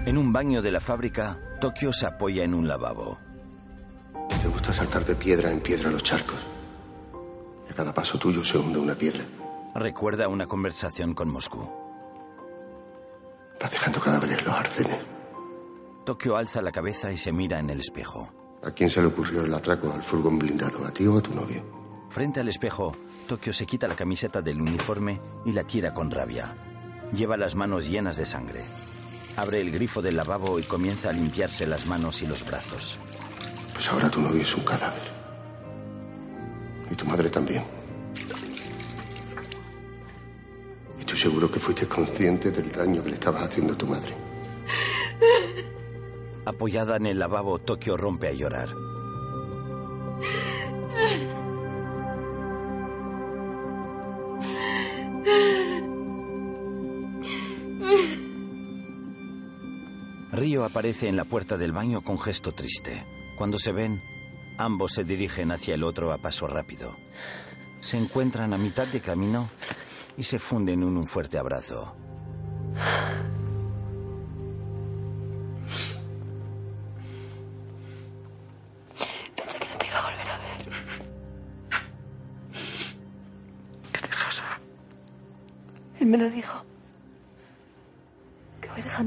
En 0.07 0.17
un 0.17 0.33
baño 0.33 0.63
de 0.63 0.71
la 0.71 0.79
fábrica, 0.79 1.41
Tokio 1.61 1.93
se 1.93 2.07
apoya 2.07 2.45
en 2.45 2.55
un 2.55 2.69
lavabo. 2.69 3.19
Te 4.41 4.47
gusta 4.47 4.73
saltar 4.73 5.05
de 5.05 5.17
piedra 5.17 5.51
en 5.51 5.59
piedra 5.59 5.91
los 5.91 6.05
charcos. 6.05 6.39
A 7.69 7.75
cada 7.75 7.93
paso 7.93 8.17
tuyo 8.17 8.45
se 8.45 8.57
hunde 8.57 8.79
una 8.79 8.95
piedra. 8.95 9.25
Recuerda 9.75 10.29
una 10.29 10.47
conversación 10.47 11.13
con 11.13 11.29
Moscú. 11.29 11.69
Vas 13.61 13.73
dejando 13.73 14.01
cadáveres 14.01 14.45
los 14.45 14.55
arcenes. 14.55 15.05
Tokio 16.07 16.37
alza 16.37 16.63
la 16.63 16.71
cabeza 16.71 17.11
y 17.11 17.17
se 17.17 17.33
mira 17.33 17.59
en 17.59 17.69
el 17.71 17.81
espejo. 17.81 18.33
¿A 18.63 18.71
quién 18.73 18.91
se 18.91 19.01
le 19.01 19.07
ocurrió 19.07 19.43
el 19.43 19.55
atraco 19.55 19.93
al 19.93 20.03
furgón 20.03 20.39
blindado? 20.39 20.85
¿A 20.85 20.93
ti 20.93 21.07
o 21.07 21.17
a 21.17 21.23
tu 21.23 21.35
novio? 21.35 21.63
Frente 22.11 22.41
al 22.41 22.49
espejo, 22.49 22.97
Tokio 23.29 23.53
se 23.53 23.67
quita 23.67 23.87
la 23.87 23.95
camiseta 23.95 24.43
del 24.43 24.61
uniforme 24.61 25.21
y 25.45 25.53
la 25.53 25.65
tira 25.65 25.95
con 25.95 26.11
rabia. 26.11 26.57
Lleva 27.13 27.37
las 27.37 27.55
manos 27.55 27.89
llenas 27.89 28.17
de 28.17 28.27
sangre. 28.27 28.65
Abre 29.37 29.61
el 29.61 29.71
grifo 29.71 30.03
del 30.03 30.17
lavabo 30.17 30.59
y 30.59 30.65
comienza 30.65 31.11
a 31.11 31.13
limpiarse 31.13 31.67
las 31.67 31.87
manos 31.87 32.23
y 32.23 32.27
los 32.27 32.45
brazos. 32.45 32.99
Pues 33.73 33.89
ahora 33.89 34.11
tu 34.11 34.21
novio 34.21 34.43
es 34.43 34.55
un 34.57 34.65
cadáver. 34.65 35.03
Y 36.91 36.95
tu 36.97 37.07
madre 37.07 37.31
también. 37.31 37.63
Y 41.01 41.05
tú 41.05 41.17
seguro 41.17 41.51
que 41.51 41.61
fuiste 41.61 41.87
consciente 41.87 42.51
del 42.51 42.73
daño 42.73 43.05
que 43.05 43.11
le 43.11 43.15
estabas 43.15 43.45
haciendo 43.45 43.75
a 43.75 43.79
tu 43.79 43.87
madre. 43.87 44.17
Apoyada 46.49 46.97
en 46.97 47.05
el 47.05 47.19
lavabo, 47.19 47.59
Tokio 47.59 47.99
rompe 47.99 48.27
a 48.27 48.33
llorar. 48.33 48.71
Río 60.33 60.65
aparece 60.65 61.09
en 61.09 61.17
la 61.17 61.27
puerta 61.27 61.59
del 61.59 61.73
baño 61.73 62.03
con 62.03 62.19
gesto 62.19 62.53
triste. 62.53 63.07
Cuando 63.37 63.59
se 63.59 63.73
ven, 63.73 64.03
ambos 64.57 64.93
se 64.95 65.05
dirigen 65.05 65.53
hacia 65.53 65.75
el 65.75 65.85
otro 65.85 66.15
a 66.15 66.17
paso 66.17 66.47
rápido. 66.47 66.97
Se 67.81 67.99
encuentran 67.99 68.55
a 68.55 68.57
mitad 68.57 68.87
de 68.87 69.03
camino 69.03 69.51
y 70.17 70.23
se 70.23 70.39
funden 70.39 70.83
en 70.83 70.97
un 70.97 71.07
fuerte 71.07 71.37
abrazo. 71.37 72.08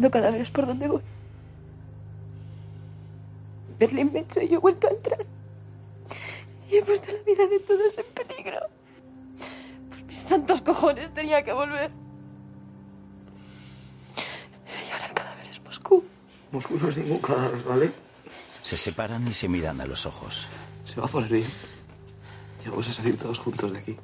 Dejando 0.02 0.18
cadáveres 0.18 0.50
por 0.50 0.66
donde 0.66 0.88
voy. 0.88 1.02
Berlín 3.78 4.10
me 4.12 4.22
echó 4.22 4.42
y 4.42 4.48
yo 4.48 4.56
he 4.56 4.58
vuelto 4.58 4.88
a 4.88 4.90
entrar. 4.90 5.24
Y 6.72 6.78
he 6.78 6.84
puesto 6.84 7.12
la 7.12 7.22
vida 7.22 7.46
de 7.46 7.60
todos 7.60 7.96
en 8.00 8.06
peligro. 8.16 8.62
Por 9.90 10.04
mis 10.06 10.18
santos 10.18 10.60
cojones 10.62 11.14
tenía 11.14 11.44
que 11.44 11.54
volver. 11.54 11.92
Y 14.88 14.92
ahora 14.92 15.06
el 15.06 15.14
cadáver 15.14 15.46
es 15.46 15.62
Moscú. 15.62 16.04
Moscú 16.52 16.80
no 16.80 16.90
es 16.90 16.98
ningún 16.98 17.20
cadáver, 17.20 17.62
¿vale? 17.64 17.92
Se 18.64 18.78
separan 18.78 19.28
y 19.28 19.34
se 19.34 19.48
miran 19.48 19.82
a 19.82 19.86
los 19.86 20.08
ojos. 20.08 20.50
Se 20.84 21.00
va 21.00 21.06
a 21.06 21.10
poner 21.10 21.30
bien. 21.30 21.50
Y 22.66 22.70
vamos 22.70 22.90
a 22.90 22.92
salir 22.92 23.20
todos 23.20 23.38
juntos 23.38 23.72
de 23.72 23.78
aquí. 23.78 23.96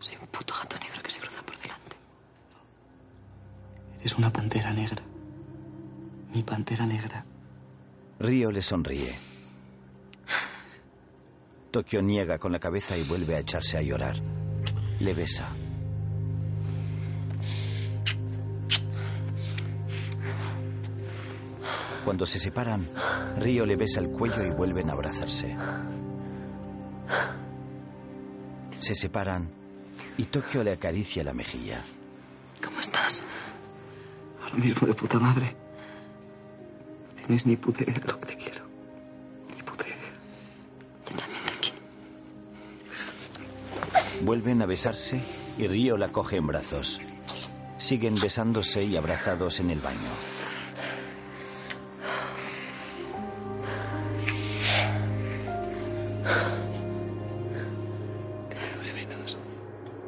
Soy 0.00 0.16
un 0.18 0.26
puto 0.28 0.54
gato 0.58 0.78
negro 0.78 1.02
que 1.02 1.10
se 1.10 1.20
cruza 1.20 1.42
por 1.42 1.58
delante. 1.58 1.96
Eres 4.02 4.18
una 4.18 4.32
pantera 4.32 4.72
negra. 4.72 5.00
Mi 6.34 6.42
pantera 6.42 6.84
negra. 6.84 7.24
Río 8.18 8.50
le 8.50 8.60
sonríe. 8.60 9.14
Tokio 11.70 12.02
niega 12.02 12.36
con 12.38 12.50
la 12.50 12.58
cabeza 12.58 12.96
y 12.96 13.06
vuelve 13.06 13.36
a 13.36 13.38
echarse 13.38 13.78
a 13.78 13.82
llorar. 13.82 14.16
Le 14.98 15.14
besa. 15.14 15.48
Cuando 22.04 22.26
se 22.26 22.40
separan, 22.40 22.90
Río 23.36 23.64
le 23.64 23.76
besa 23.76 24.00
el 24.00 24.10
cuello 24.10 24.44
y 24.44 24.50
vuelven 24.50 24.90
a 24.90 24.94
abrazarse. 24.94 25.56
Se 28.80 28.96
separan 28.96 29.48
y 30.18 30.24
Tokio 30.24 30.64
le 30.64 30.72
acaricia 30.72 31.22
la 31.22 31.32
mejilla. 31.32 31.80
¿Cómo 32.64 32.80
estás? 32.80 33.22
Ahora 34.52 34.64
mismo 34.64 34.86
de 34.86 34.94
puta 34.94 35.18
madre. 35.18 35.56
No 37.16 37.22
tienes 37.26 37.46
ni 37.46 37.56
puta 37.56 37.82
idea 37.84 37.94
de 37.94 38.06
lo 38.06 38.20
que 38.20 38.26
te 38.26 38.36
quiero. 38.36 38.62
Vuelven 44.20 44.62
a 44.62 44.66
besarse 44.66 45.20
y 45.58 45.66
Río 45.66 45.96
la 45.96 46.12
coge 46.12 46.36
en 46.36 46.46
brazos. 46.46 47.00
Siguen 47.78 48.20
besándose 48.20 48.84
y 48.84 48.96
abrazados 48.96 49.58
en 49.58 49.70
el 49.70 49.80
baño. 49.80 49.98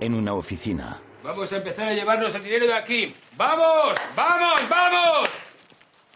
En 0.01 0.15
una 0.15 0.35
oficina, 0.35 1.01
Vamos 1.35 1.53
a 1.53 1.57
empezar 1.57 1.89
a 1.89 1.93
llevarnos 1.93 2.33
el 2.37 2.45
dinero 2.45 2.65
de 2.65 2.75
aquí. 2.75 3.13
¡Vamos! 3.37 3.95
¡Vamos! 4.15 4.69
¡Vamos! 4.71 5.29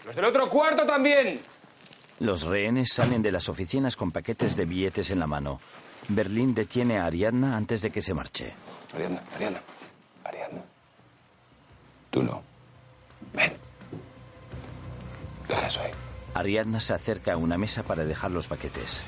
Los 0.05 0.15
del 0.15 0.25
otro 0.27 0.49
cuarto 0.49 0.87
también. 0.87 1.41
los 2.21 2.45
rehenes 2.45 2.93
salen 2.93 3.21
de 3.21 3.33
las 3.33 3.49
oficinas 3.49 3.97
con 3.97 4.13
paquetes 4.13 4.55
de 4.55 4.65
billetes 4.65 5.11
en 5.11 5.19
la 5.19 5.27
mano. 5.27 5.61
Berlín 6.09 6.55
detiene 6.55 6.99
a 6.99 7.07
Ariadna 7.07 7.57
antes 7.57 7.83
de 7.83 7.91
que 7.91 8.01
se 8.01 8.15
marche. 8.15 8.55
Ariadna, 8.95 9.21
Ariadna, 9.35 9.61
Ariadna. 10.25 10.61
Tú 12.11 12.23
no. 12.23 12.41
Ven. 13.35 13.53
Deja 15.49 15.67
eso 15.67 15.81
ahí. 15.81 15.91
Ariadna 16.35 16.79
se 16.79 16.95
acerca 16.95 17.33
a 17.33 17.37
una 17.37 17.59
mesa 17.59 17.83
para 17.83 18.05
dejar 18.05 18.31
los 18.31 18.47
paquetes. 18.47 19.03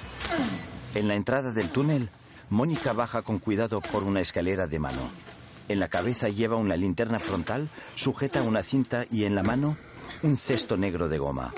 En 0.97 1.07
la 1.07 1.15
entrada 1.15 1.53
del 1.53 1.71
túnel, 1.71 2.11
Mónica 2.49 2.93
baja 2.95 3.23
con 3.23 3.39
cuidado 3.39 3.81
por 3.81 4.03
una 4.03 4.21
escalera 4.21 4.67
de 4.67 4.81
mano. 4.81 5.30
En 5.71 5.79
la 5.79 5.87
cabeza 5.87 6.29
lleva 6.29 6.57
una 6.57 6.77
linterna 6.77 7.21
frontal, 7.21 7.69
sujeta 7.95 8.43
una 8.43 8.65
cinta 8.65 9.07
y 9.09 9.23
en 9.23 9.37
la 9.37 9.45
mano 9.45 9.77
un 10.25 10.37
cesto 10.37 10.77
negro 10.77 11.09
de 11.09 11.19
goma. 11.19 11.55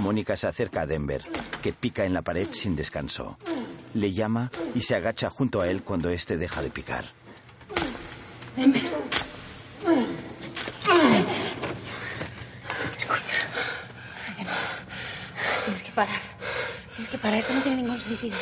Mónica 0.00 0.36
se 0.36 0.46
acerca 0.46 0.82
a 0.82 0.86
Denver, 0.86 1.24
que 1.62 1.72
pica 1.72 2.04
en 2.04 2.12
la 2.12 2.20
pared 2.20 2.46
sin 2.50 2.76
descanso. 2.76 3.38
Le 3.94 4.12
llama 4.12 4.50
y 4.74 4.82
se 4.82 4.94
agacha 4.94 5.30
junto 5.30 5.62
a 5.62 5.68
él 5.68 5.82
cuando 5.82 6.10
éste 6.10 6.36
deja 6.36 6.60
de 6.60 6.68
picar. 6.68 7.06
Denver. 8.54 8.82
Escucha. 12.98 13.36
Denver. 14.36 14.54
Tienes 15.64 15.82
que 15.82 15.92
parar. 15.92 16.20
Tienes 16.96 17.10
que 17.10 17.16
parar. 17.16 17.38
Esto 17.38 17.54
no 17.54 17.62
tiene 17.62 17.80
ningún 17.80 17.98
sentido. 17.98 18.36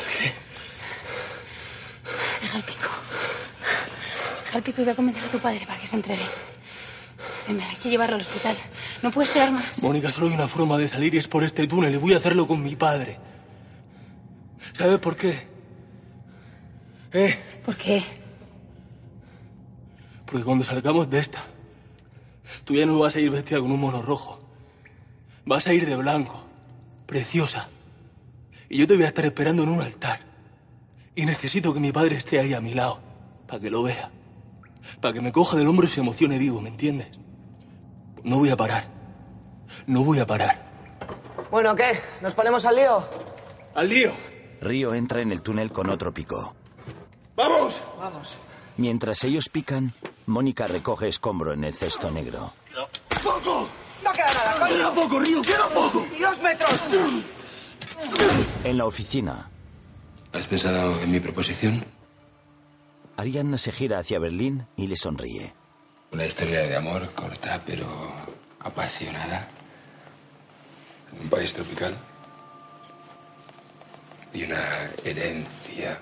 Deja 2.41 2.57
el 2.57 2.63
pico. 2.63 2.82
Deja 4.53 4.59
el 4.59 4.63
pico 4.65 4.81
y 4.81 4.83
voy 4.83 4.93
a 4.93 4.95
convencer 4.95 5.23
a 5.23 5.27
tu 5.29 5.39
padre 5.39 5.65
para 5.65 5.79
que 5.79 5.87
se 5.87 5.95
entregue. 5.95 6.21
Dime, 7.47 7.63
hay 7.63 7.75
que 7.77 7.89
llevarlo 7.89 8.13
al 8.13 8.21
hospital. 8.21 8.55
No 9.01 9.09
puedo 9.09 9.25
esperar 9.25 9.51
más. 9.51 9.81
Mónica, 9.81 10.11
solo 10.11 10.27
hay 10.27 10.33
una 10.33 10.47
forma 10.47 10.77
de 10.77 10.87
salir 10.87 11.15
y 11.15 11.17
es 11.17 11.27
por 11.27 11.43
este 11.43 11.65
túnel 11.65 11.95
y 11.95 11.97
voy 11.97 12.13
a 12.13 12.17
hacerlo 12.17 12.45
con 12.45 12.61
mi 12.61 12.75
padre. 12.75 13.17
¿Sabes 14.73 14.99
por 14.99 15.15
qué? 15.15 15.47
¿Eh? 17.13 17.35
¿Por 17.65 17.75
qué? 17.77 18.03
Porque 20.27 20.43
cuando 20.43 20.63
salgamos 20.63 21.09
de 21.09 21.17
esta, 21.17 21.43
tú 22.63 22.75
ya 22.75 22.85
no 22.85 22.99
vas 22.99 23.15
a 23.15 23.21
ir 23.21 23.31
vestida 23.31 23.59
con 23.59 23.71
un 23.71 23.79
mono 23.79 24.03
rojo. 24.03 24.39
Vas 25.45 25.65
a 25.65 25.73
ir 25.73 25.87
de 25.87 25.95
blanco, 25.95 26.45
preciosa. 27.07 27.69
Y 28.69 28.77
yo 28.77 28.85
te 28.85 28.93
voy 28.93 29.05
a 29.05 29.07
estar 29.07 29.25
esperando 29.25 29.63
en 29.63 29.69
un 29.69 29.81
altar. 29.81 30.19
Y 31.15 31.25
necesito 31.25 31.73
que 31.73 31.79
mi 31.79 31.91
padre 31.91 32.17
esté 32.17 32.39
ahí 32.39 32.53
a 32.53 32.61
mi 32.61 32.75
lado, 32.75 32.99
para 33.47 33.59
que 33.59 33.71
lo 33.71 33.81
vea. 33.81 34.11
Para 35.01 35.13
que 35.13 35.21
me 35.21 35.31
coja 35.31 35.57
del 35.57 35.67
hombro 35.67 35.87
y 35.87 35.89
se 35.89 35.99
emocione 35.99 36.37
vivo, 36.37 36.61
¿me 36.61 36.69
entiendes? 36.69 37.09
No 38.23 38.37
voy 38.37 38.49
a 38.49 38.57
parar. 38.57 38.87
No 39.87 40.03
voy 40.03 40.19
a 40.19 40.27
parar. 40.27 40.71
Bueno, 41.51 41.75
¿qué? 41.75 41.99
¿Nos 42.21 42.33
ponemos 42.33 42.65
al 42.65 42.75
lío? 42.75 43.03
¡Al 43.75 43.89
lío! 43.89 44.11
Río 44.61 44.93
entra 44.93 45.21
en 45.21 45.31
el 45.31 45.41
túnel 45.41 45.71
con 45.71 45.89
otro 45.89 46.13
pico. 46.13 46.55
¡Vamos! 47.35 47.81
Vamos. 47.99 48.35
Mientras 48.77 49.23
ellos 49.23 49.49
pican, 49.51 49.93
Mónica 50.25 50.67
recoge 50.67 51.07
escombro 51.07 51.53
en 51.53 51.63
el 51.63 51.73
cesto 51.73 52.09
negro. 52.11 52.53
¡Poco! 53.23 53.67
No 54.03 54.11
queda 54.11 54.33
nada, 54.33 54.59
coño. 54.59 54.75
¡Queda 54.75 54.93
poco, 54.93 55.19
Río! 55.19 55.41
¡Queda 55.41 55.67
poco! 55.69 56.05
¡Y 56.17 56.21
dos 56.21 56.41
metros! 56.41 56.83
En 58.63 58.77
la 58.77 58.85
oficina, 58.85 59.49
¿Has 60.33 60.47
pensado 60.47 60.99
en 60.99 61.11
mi 61.11 61.19
proposición? 61.19 61.85
Ariadna 63.17 63.57
se 63.57 63.71
gira 63.71 63.99
hacia 63.99 64.19
Berlín 64.19 64.65
y 64.75 64.87
le 64.87 64.95
sonríe. 64.95 65.53
Una 66.11 66.25
historia 66.25 66.61
de 66.61 66.75
amor 66.75 67.11
corta 67.13 67.61
pero 67.65 67.87
apasionada. 68.59 69.47
En 71.11 71.21
un 71.21 71.29
país 71.29 71.53
tropical. 71.53 71.95
Y 74.33 74.43
una 74.43 74.89
herencia 75.03 76.01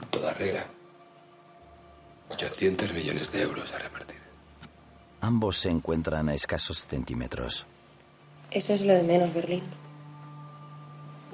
en 0.00 0.08
toda 0.08 0.32
regla. 0.32 0.66
800 2.30 2.92
millones 2.94 3.30
de 3.32 3.42
euros 3.42 3.72
a 3.72 3.78
repartir. 3.78 4.18
Ambos 5.20 5.58
se 5.58 5.68
encuentran 5.68 6.28
a 6.28 6.34
escasos 6.34 6.86
centímetros. 6.86 7.66
Eso 8.50 8.72
es 8.72 8.82
lo 8.82 8.94
de 8.94 9.02
menos, 9.02 9.34
Berlín. 9.34 9.62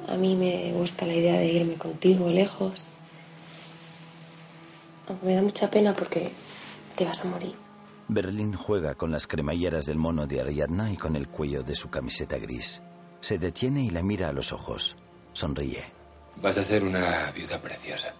A 0.08 0.16
mí 0.16 0.34
me 0.34 0.72
gusta 0.72 1.06
la 1.06 1.14
idea 1.14 1.38
de 1.38 1.46
irme 1.46 1.74
contigo 1.74 2.28
lejos. 2.28 2.84
Aunque 5.08 5.26
me 5.26 5.34
da 5.34 5.42
mucha 5.42 5.70
pena 5.70 5.94
porque 5.94 6.32
te 6.96 7.04
vas 7.04 7.20
a 7.24 7.28
morir. 7.28 7.54
Berlín 8.08 8.54
juega 8.54 8.94
con 8.94 9.10
las 9.10 9.26
cremalleras 9.26 9.86
del 9.86 9.98
mono 9.98 10.26
de 10.26 10.40
Ariadna 10.40 10.92
y 10.92 10.96
con 10.96 11.16
el 11.16 11.28
cuello 11.28 11.62
de 11.62 11.74
su 11.74 11.90
camiseta 11.90 12.38
gris. 12.38 12.80
Se 13.20 13.38
detiene 13.38 13.82
y 13.82 13.90
la 13.90 14.02
mira 14.02 14.28
a 14.28 14.32
los 14.32 14.52
ojos. 14.52 14.96
Sonríe. 15.32 15.84
Vas 16.40 16.56
a 16.58 16.62
ser 16.64 16.84
una 16.84 17.30
viuda 17.32 17.60
preciosa. 17.60 18.14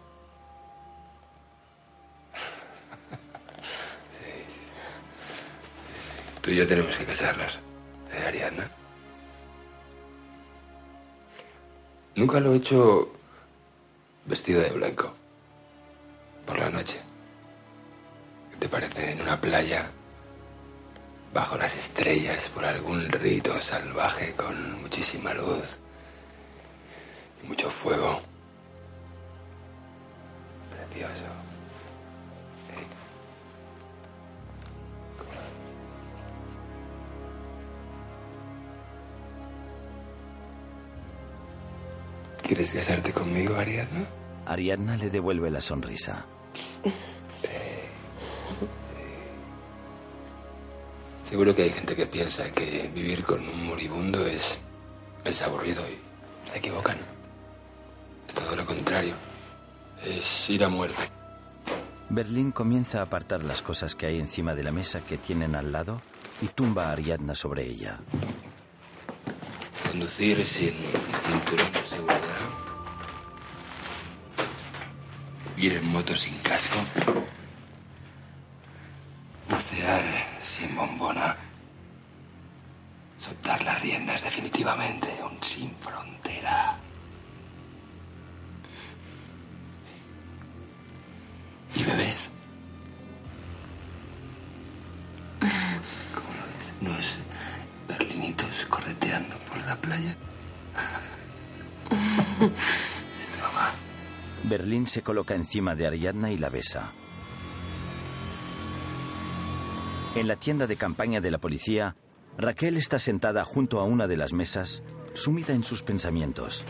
Sí, 4.19 4.33
sí, 4.49 4.55
sí. 4.55 6.41
Tú 6.43 6.51
y 6.51 6.57
yo 6.57 6.67
tenemos 6.67 6.97
que 6.97 7.05
casarnos. 7.05 7.59
¿Eh, 8.13 8.25
Ariadna? 8.27 8.71
Nunca 12.17 12.41
lo 12.41 12.55
he 12.55 12.57
hecho 12.57 13.13
vestido 14.25 14.63
de 14.63 14.71
blanco. 14.71 15.15
Por 16.47 16.59
la 16.59 16.71
noche. 16.71 17.01
¿Qué 18.53 18.57
te 18.59 18.69
parece? 18.69 19.11
En 19.13 19.21
una 19.21 19.41
playa, 19.41 19.91
bajo 21.35 21.57
las 21.57 21.77
estrellas, 21.77 22.49
por 22.55 22.65
algún 22.65 23.09
rito 23.09 23.61
salvaje 23.61 24.33
con 24.35 24.81
muchísima 24.81 25.35
luz 25.35 25.81
y 27.43 27.47
mucho 27.49 27.69
fuego. 27.69 28.21
Precioso. 30.71 31.25
¿Quieres 42.43 42.73
casarte 42.73 43.13
conmigo, 43.13 43.57
Ariadna? 43.57 44.07
Ariadna 44.47 44.97
le 44.97 45.11
devuelve 45.11 45.51
la 45.51 45.61
sonrisa. 45.61 46.25
Seguro 51.29 51.57
que 51.57 51.65
hay 51.65 51.71
gente 51.71 51.97
que 51.97 52.07
piensa 52.07 52.53
que 52.53 52.89
vivir 52.95 53.25
con 53.25 53.49
un 53.49 53.67
moribundo 53.67 54.25
es, 54.27 54.59
es 55.25 55.43
aburrido 55.43 55.83
y 55.89 55.99
se 56.51 56.59
equivocan. 56.59 56.99
Es 58.29 58.35
todo 58.35 58.55
lo 58.55 58.65
contrario. 58.65 59.15
Es 60.05 60.49
ir 60.51 60.63
a 60.63 60.69
muerte. 60.69 61.03
Berlín 62.09 62.53
comienza 62.53 63.01
a 63.01 63.03
apartar 63.03 63.45
las 63.45 63.63
cosas 63.63 63.97
que 63.97 64.07
hay 64.07 64.21
encima 64.21 64.55
de 64.55 64.63
la 64.63 64.71
mesa 64.71 65.01
que 65.01 65.19
tienen 65.19 65.57
al 65.57 65.73
lado 65.73 66.01
y 66.41 66.47
tumba 66.47 66.89
a 66.89 66.93
Ariadna 66.93 67.35
sobre 67.35 67.67
ella. 67.67 67.99
Conducir 69.91 70.47
sin 70.47 70.75
cinturón 71.27 71.73
de 71.73 71.87
seguridad. 71.87 72.26
Ir 75.57 75.73
en 75.73 75.91
moto 75.91 76.15
sin 76.17 76.37
casco. 76.39 76.79
Bucear 79.49 80.05
sin 80.45 80.77
bombona. 80.77 81.37
Soltar 83.19 83.63
las 83.65 83.81
riendas 83.81 84.23
definitivamente. 84.23 85.06
Se 104.97 105.03
coloca 105.03 105.35
encima 105.35 105.75
de 105.75 105.87
Ariadna 105.87 106.33
y 106.33 106.39
la 106.39 106.49
besa. 106.49 106.91
En 110.15 110.27
la 110.27 110.37
tienda 110.37 110.67
de 110.67 110.77
campaña 110.77 111.21
de 111.21 111.31
la 111.31 111.37
policía, 111.37 111.97
Raquel 112.39 112.79
está 112.79 112.99
sentada 112.99 113.45
junto 113.45 113.79
a 113.79 113.85
una 113.85 114.07
de 114.07 114.17
las 114.17 114.33
mesas, 114.33 114.83
sumida 115.13 115.53
en 115.53 115.65
sus 115.65 115.83
pensamientos. 115.83 116.65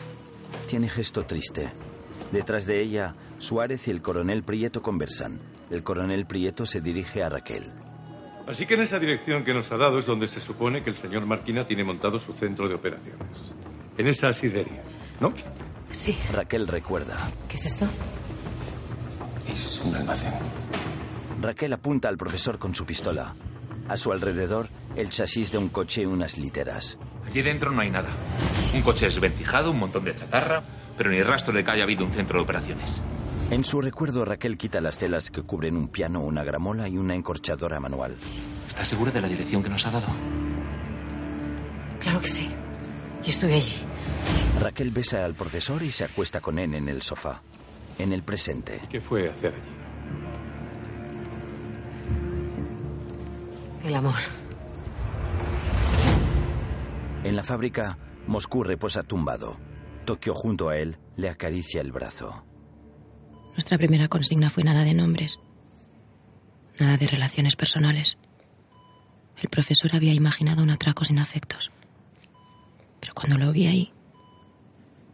Tiene 0.67 0.89
gesto 0.89 1.25
triste. 1.25 1.71
Detrás 2.33 2.67
de 2.67 2.81
ella, 2.81 3.15
Suárez 3.39 3.87
y 3.87 3.93
el 3.93 4.03
coronel 4.03 4.43
Prieto 4.43 4.83
conversan. 4.83 5.39
El 5.71 5.85
coronel 5.85 6.27
Prieto 6.27 6.67
se 6.67 6.81
dirige 6.81 7.23
a 7.23 7.29
Raquel. 7.29 7.73
Así 8.49 8.67
que 8.67 8.75
en 8.75 8.81
esa 8.81 8.99
dirección 8.99 9.45
que 9.45 9.55
nos 9.55 9.71
ha 9.71 9.77
dado 9.77 9.99
es 9.99 10.07
donde 10.07 10.27
se 10.27 10.41
supone 10.41 10.83
que 10.83 10.91
el 10.91 10.97
señor 10.97 11.27
Marquina 11.27 11.65
tiene 11.65 11.85
montado 11.85 12.19
su 12.19 12.35
centro 12.35 12.69
de 12.69 12.75
operaciones. 12.75 13.55
En 13.97 14.09
esa 14.09 14.33
sidería, 14.33 14.83
¿no? 15.21 15.33
Sí. 15.91 16.17
Raquel 16.33 16.67
recuerda. 16.69 17.17
¿Qué 17.49 17.57
es 17.57 17.67
esto? 17.67 17.87
Es 19.49 19.81
un 19.85 19.95
almacén. 19.95 20.33
Raquel 21.41 21.73
apunta 21.73 22.09
al 22.09 22.17
profesor 22.17 22.59
con 22.59 22.75
su 22.75 22.85
pistola. 22.85 23.35
A 23.89 23.97
su 23.97 24.13
alrededor, 24.13 24.69
el 24.97 25.11
chasis 25.11 25.53
de 25.53 25.59
un 25.59 25.69
coche 25.69 26.03
y 26.03 26.07
unas 26.07 26.39
literas. 26.39 26.99
Allí 27.27 27.43
dentro 27.43 27.71
no 27.71 27.81
hay 27.81 27.91
nada. 27.91 28.09
Un 28.75 28.83
coche 28.83 29.07
desvencijado, 29.07 29.71
un 29.71 29.79
montón 29.79 30.05
de 30.05 30.15
chatarra, 30.15 30.63
pero 30.97 31.11
ni 31.11 31.23
rastro 31.23 31.53
de 31.53 31.63
que 31.63 31.71
haya 31.71 31.85
habido 31.85 32.05
un 32.05 32.11
centro 32.13 32.39
de 32.39 32.45
operaciones. 32.45 33.01
En 33.51 33.63
su 33.65 33.81
recuerdo, 33.81 34.25
Raquel 34.25 34.59
quita 34.59 34.81
las 34.81 34.99
telas 34.99 35.31
que 35.31 35.43
cubren 35.43 35.77
un 35.77 35.89
piano, 35.89 36.21
una 36.21 36.43
gramola 36.43 36.89
y 36.89 36.97
una 36.97 37.15
encorchadora 37.15 37.79
manual. 37.79 38.17
¿Estás 38.69 38.89
segura 38.89 39.13
de 39.13 39.21
la 39.21 39.29
dirección 39.29 39.63
que 39.63 39.69
nos 39.69 39.87
ha 39.87 39.93
dado? 39.93 40.09
Claro 42.01 42.21
que 42.21 42.29
sí. 42.29 42.51
Yo 43.23 43.31
estuve 43.31 43.55
allí. 43.55 43.75
Raquel 44.61 44.91
besa 44.91 45.25
al 45.25 45.35
profesor 45.35 45.83
y 45.83 45.91
se 45.91 46.05
acuesta 46.05 46.41
con 46.41 46.59
él 46.59 46.75
en 46.75 46.89
el 46.89 47.03
sofá. 47.03 47.43
En 47.99 48.13
el 48.13 48.23
presente. 48.23 48.81
¿Qué 48.91 49.01
fue 49.01 49.29
hacer 49.31 49.55
allí? 49.55 49.77
El 53.89 53.95
amor. 53.95 54.19
En 57.25 57.37
la 57.37 57.43
fábrica, 57.43 57.99
Moscú 58.27 58.65
reposa 58.65 59.03
tumbado. 59.03 59.57
Tokio 60.05 60.35
junto 60.35 60.69
a 60.69 60.77
él 60.79 60.99
le 61.17 61.29
acaricia 61.29 61.81
el 61.81 61.93
brazo. 61.93 62.45
Nuestra 63.53 63.79
primera 63.79 64.09
consigna 64.09 64.51
fue 64.51 64.65
nada 64.65 64.85
de 64.85 64.95
nombres. 64.95 65.39
Nada 66.79 66.97
de 66.97 67.07
relaciones 67.07 67.57
personales. 67.57 68.19
El 69.41 69.49
profesor 69.49 69.95
había 69.95 70.13
imaginado 70.13 70.63
un 70.63 70.71
atraco 70.71 71.05
sin 71.05 71.19
afectos. 71.19 71.71
Pero 73.07 73.15
cuando 73.15 73.39
lo 73.39 73.53
vi 73.53 73.69
ahí, 73.69 73.93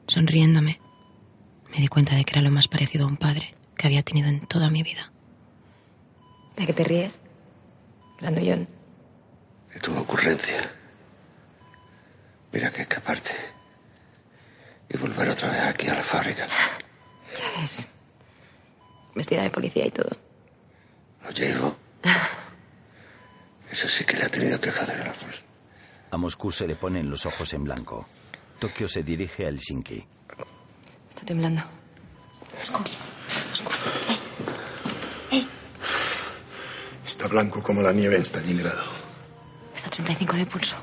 sonriéndome, 0.07 0.81
me 1.71 1.77
di 1.77 1.89
cuenta 1.89 2.17
de 2.17 2.25
que 2.25 2.33
era 2.33 2.41
lo 2.41 2.51
más 2.51 2.67
parecido 2.67 3.05
a 3.05 3.09
un 3.09 3.19
padre 3.19 3.55
que 3.77 3.87
había 3.87 4.01
tenido 4.01 4.31
en 4.31 4.41
toda 4.47 4.71
mi 4.71 4.83
vida. 4.83 5.13
¿De 6.57 6.65
qué 6.65 6.73
te 6.73 6.85
ríes? 6.85 7.21
Grandullón. 8.19 8.67
De 9.75 9.81
tu 9.81 9.95
ocurrencia. 9.95 10.73
Mira 12.51 12.71
que 12.71 12.81
escaparte. 12.81 13.33
Y 14.89 14.97
volver 14.97 15.29
otra 15.29 15.51
vez 15.51 15.61
aquí 15.61 15.89
a 15.89 15.95
la 15.95 16.03
fábrica. 16.03 16.49
Ya 17.37 17.61
ves. 17.61 17.91
Vestida 19.15 19.43
de 19.43 19.51
policía 19.51 19.87
y 19.87 19.91
todo. 19.91 20.17
Lo 21.25 21.31
llevo. 21.31 21.77
Eso 23.71 23.87
sí 23.87 24.03
que 24.07 24.17
le 24.17 24.25
ha 24.25 24.31
tenido 24.31 24.59
que 24.59 24.73
joder 24.73 24.99
a 24.99 25.05
la 25.09 25.13
cosa. 25.13 25.43
A 26.11 26.12
Moscú 26.23 26.53
se 26.53 26.69
le 26.69 26.77
ponen 26.77 27.11
los 27.11 27.27
ojos 27.27 27.53
en 27.53 27.65
blanco. 27.65 28.07
Tokio 28.61 28.87
se 28.87 29.03
dirige 29.03 29.45
a 29.45 29.49
Helsinki. 29.49 30.07
Está 31.11 31.27
temblando. 31.27 31.63
Está 37.05 37.27
blanco 37.27 37.61
como 37.61 37.83
la 37.83 37.93
nieve 37.93 38.15
en 38.15 38.23
Stalingrado. 38.23 38.85
Está 39.75 39.89
a 39.89 39.91
35 39.91 40.37
de 40.37 40.47
pulso. 40.47 40.77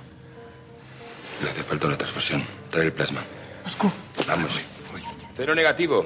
Le 1.41 1.49
hace 1.51 1.63
falta 1.63 1.87
una 1.87 1.97
transfusión. 1.97 2.43
Trae 2.69 2.87
el 2.87 2.91
plasma. 2.91 3.23
Moscú. 3.63 3.89
Vamos. 4.27 4.59
Cero 5.37 5.55
negativo. 5.55 6.05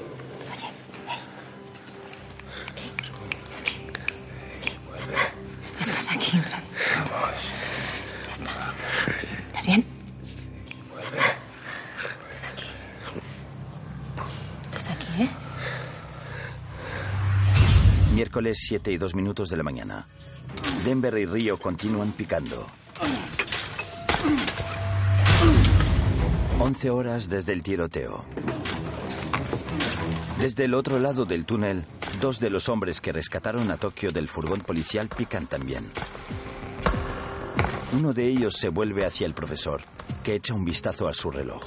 3, 18.53 18.67
7 18.67 18.91
y 18.91 18.97
2 18.97 19.15
minutos 19.15 19.49
de 19.49 19.57
la 19.57 19.63
mañana. 19.63 20.05
Denver 20.85 21.17
y 21.17 21.25
Río 21.25 21.57
continúan 21.57 22.11
picando. 22.11 22.67
11 26.59 26.89
horas 26.91 27.29
desde 27.29 27.53
el 27.53 27.63
tiroteo. 27.63 28.25
Desde 30.39 30.65
el 30.65 30.75
otro 30.75 30.99
lado 30.99 31.25
del 31.25 31.45
túnel, 31.45 31.83
dos 32.21 32.39
de 32.39 32.51
los 32.51 32.69
hombres 32.69 33.01
que 33.01 33.11
rescataron 33.11 33.71
a 33.71 33.77
Tokio 33.77 34.11
del 34.11 34.27
furgón 34.27 34.61
policial 34.61 35.09
pican 35.09 35.47
también. 35.47 35.89
Uno 37.93 38.13
de 38.13 38.27
ellos 38.27 38.53
se 38.55 38.69
vuelve 38.69 39.03
hacia 39.03 39.25
el 39.25 39.33
profesor, 39.33 39.81
que 40.23 40.35
echa 40.35 40.53
un 40.53 40.63
vistazo 40.63 41.07
a 41.07 41.15
su 41.15 41.31
reloj. 41.31 41.63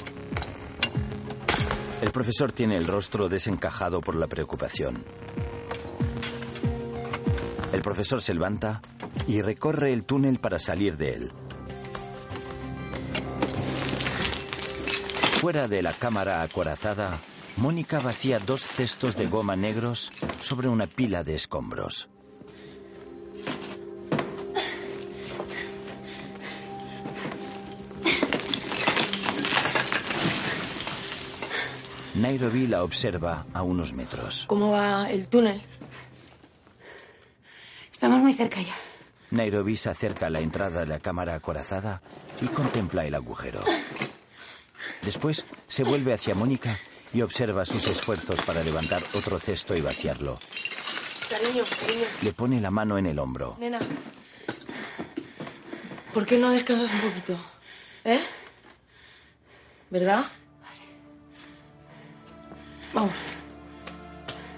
El 2.00 2.12
profesor 2.12 2.52
tiene 2.52 2.76
el 2.76 2.86
rostro 2.86 3.28
desencajado 3.28 4.00
por 4.00 4.14
la 4.14 4.28
preocupación. 4.28 5.04
El 7.76 7.82
profesor 7.82 8.22
se 8.22 8.32
levanta 8.32 8.80
y 9.28 9.42
recorre 9.42 9.92
el 9.92 10.04
túnel 10.04 10.38
para 10.38 10.58
salir 10.58 10.96
de 10.96 11.12
él. 11.12 11.30
Fuera 15.42 15.68
de 15.68 15.82
la 15.82 15.92
cámara 15.92 16.40
acorazada, 16.40 17.20
Mónica 17.58 18.00
vacía 18.00 18.38
dos 18.38 18.62
cestos 18.62 19.18
de 19.18 19.26
goma 19.26 19.56
negros 19.56 20.10
sobre 20.40 20.68
una 20.68 20.86
pila 20.86 21.22
de 21.22 21.34
escombros. 21.34 22.08
Nairobi 32.14 32.68
la 32.68 32.82
observa 32.82 33.44
a 33.52 33.60
unos 33.60 33.92
metros. 33.92 34.46
¿Cómo 34.48 34.70
va 34.70 35.10
el 35.10 35.28
túnel? 35.28 35.60
Estamos 37.96 38.20
muy 38.20 38.34
cerca 38.34 38.60
ya. 38.60 38.76
Nairobi 39.30 39.74
se 39.74 39.88
acerca 39.88 40.26
a 40.26 40.30
la 40.30 40.40
entrada 40.40 40.80
de 40.80 40.86
la 40.86 40.98
cámara 40.98 41.34
acorazada 41.34 42.02
y 42.42 42.46
contempla 42.48 43.06
el 43.06 43.14
agujero. 43.14 43.64
Después 45.00 45.46
se 45.66 45.82
vuelve 45.82 46.12
hacia 46.12 46.34
Mónica 46.34 46.78
y 47.14 47.22
observa 47.22 47.64
sus 47.64 47.86
esfuerzos 47.86 48.42
para 48.42 48.62
levantar 48.62 49.02
otro 49.14 49.38
cesto 49.38 49.74
y 49.74 49.80
vaciarlo. 49.80 50.38
Cariño, 51.30 51.64
cariño. 51.80 52.04
Le 52.20 52.34
pone 52.34 52.60
la 52.60 52.70
mano 52.70 52.98
en 52.98 53.06
el 53.06 53.18
hombro. 53.18 53.56
Nena. 53.58 53.78
¿Por 56.12 56.26
qué 56.26 56.36
no 56.36 56.50
descansas 56.50 56.90
un 56.92 57.00
poquito? 57.00 57.38
¿Eh? 58.04 58.20
¿Verdad? 59.88 60.26
Vamos. 62.92 63.12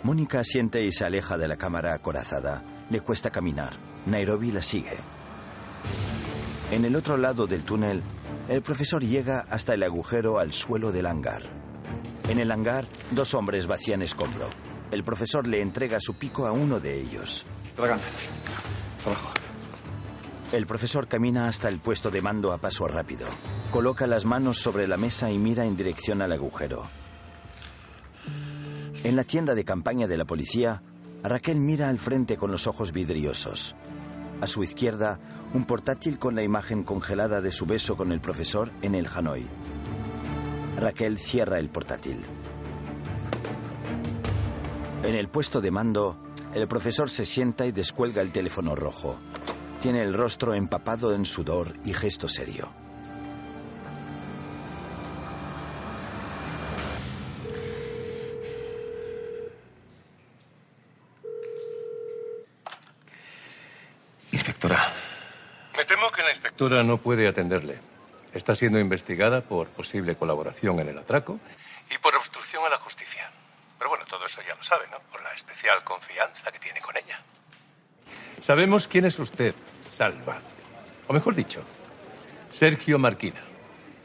Mónica 0.02 0.40
asiente 0.40 0.82
y 0.82 0.90
se 0.90 1.04
aleja 1.04 1.38
de 1.38 1.46
la 1.46 1.56
cámara 1.56 1.94
acorazada. 1.94 2.64
Le 2.90 3.00
cuesta 3.00 3.30
caminar. 3.30 3.74
Nairobi 4.06 4.50
la 4.50 4.62
sigue. 4.62 4.96
En 6.70 6.84
el 6.84 6.96
otro 6.96 7.16
lado 7.16 7.46
del 7.46 7.64
túnel, 7.64 8.02
el 8.48 8.62
profesor 8.62 9.04
llega 9.04 9.40
hasta 9.50 9.74
el 9.74 9.82
agujero 9.82 10.38
al 10.38 10.52
suelo 10.52 10.92
del 10.92 11.06
hangar. 11.06 11.42
En 12.28 12.38
el 12.38 12.50
hangar, 12.50 12.86
dos 13.10 13.34
hombres 13.34 13.66
vacían 13.66 14.02
escombro. 14.02 14.50
El 14.90 15.04
profesor 15.04 15.46
le 15.46 15.60
entrega 15.60 15.98
su 16.00 16.14
pico 16.14 16.46
a 16.46 16.52
uno 16.52 16.80
de 16.80 17.00
ellos. 17.00 17.44
Abajo. 17.76 19.32
El 20.52 20.66
profesor 20.66 21.08
camina 21.08 21.46
hasta 21.46 21.68
el 21.68 21.78
puesto 21.78 22.10
de 22.10 22.22
mando 22.22 22.52
a 22.52 22.58
paso 22.58 22.88
rápido. 22.88 23.28
Coloca 23.70 24.06
las 24.06 24.24
manos 24.24 24.58
sobre 24.58 24.88
la 24.88 24.96
mesa 24.96 25.30
y 25.30 25.38
mira 25.38 25.66
en 25.66 25.76
dirección 25.76 26.22
al 26.22 26.32
agujero. 26.32 26.88
En 29.04 29.14
la 29.14 29.24
tienda 29.24 29.54
de 29.54 29.64
campaña 29.64 30.06
de 30.06 30.16
la 30.16 30.24
policía, 30.24 30.82
Raquel 31.22 31.58
mira 31.58 31.88
al 31.88 31.98
frente 31.98 32.36
con 32.36 32.52
los 32.52 32.66
ojos 32.66 32.92
vidriosos. 32.92 33.74
A 34.40 34.46
su 34.46 34.62
izquierda, 34.62 35.18
un 35.52 35.64
portátil 35.64 36.18
con 36.18 36.34
la 36.34 36.42
imagen 36.42 36.84
congelada 36.84 37.40
de 37.40 37.50
su 37.50 37.66
beso 37.66 37.96
con 37.96 38.12
el 38.12 38.20
profesor 38.20 38.70
en 38.82 38.94
el 38.94 39.08
Hanoi. 39.08 39.46
Raquel 40.76 41.18
cierra 41.18 41.58
el 41.58 41.70
portátil. 41.70 42.20
En 45.02 45.14
el 45.14 45.28
puesto 45.28 45.60
de 45.60 45.70
mando, 45.70 46.16
el 46.54 46.68
profesor 46.68 47.10
se 47.10 47.24
sienta 47.24 47.66
y 47.66 47.72
descuelga 47.72 48.22
el 48.22 48.30
teléfono 48.30 48.76
rojo. 48.76 49.18
Tiene 49.80 50.02
el 50.02 50.14
rostro 50.14 50.54
empapado 50.54 51.14
en 51.14 51.24
sudor 51.24 51.72
y 51.84 51.94
gesto 51.94 52.28
serio. 52.28 52.72
Inspectora 66.38 66.84
no 66.84 66.98
puede 66.98 67.26
atenderle. 67.26 67.80
Está 68.32 68.54
siendo 68.54 68.78
investigada 68.78 69.40
por 69.40 69.66
posible 69.70 70.14
colaboración 70.14 70.78
en 70.78 70.88
el 70.88 70.98
atraco 70.98 71.40
y 71.90 71.98
por 71.98 72.14
obstrucción 72.14 72.64
a 72.64 72.68
la 72.68 72.78
justicia. 72.78 73.28
Pero 73.76 73.90
bueno, 73.90 74.04
todo 74.06 74.24
eso 74.24 74.40
ya 74.46 74.54
lo 74.54 74.62
sabe, 74.62 74.86
¿no? 74.88 75.00
Por 75.10 75.20
la 75.22 75.32
especial 75.32 75.82
confianza 75.82 76.52
que 76.52 76.60
tiene 76.60 76.80
con 76.80 76.96
ella. 76.96 77.20
Sabemos 78.40 78.86
quién 78.86 79.04
es 79.04 79.18
usted, 79.18 79.52
Salva. 79.90 80.38
O 81.08 81.12
mejor 81.12 81.34
dicho, 81.34 81.64
Sergio 82.52 83.00
Marquina. 83.00 83.42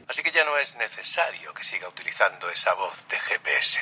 Así 0.08 0.22
que 0.22 0.32
ya 0.32 0.44
no 0.44 0.58
es 0.58 0.76
necesario 0.76 1.54
que 1.54 1.62
siga 1.62 1.88
utilizando 1.88 2.50
esa 2.50 2.74
voz 2.74 3.06
de 3.08 3.16
GPS. 3.16 3.78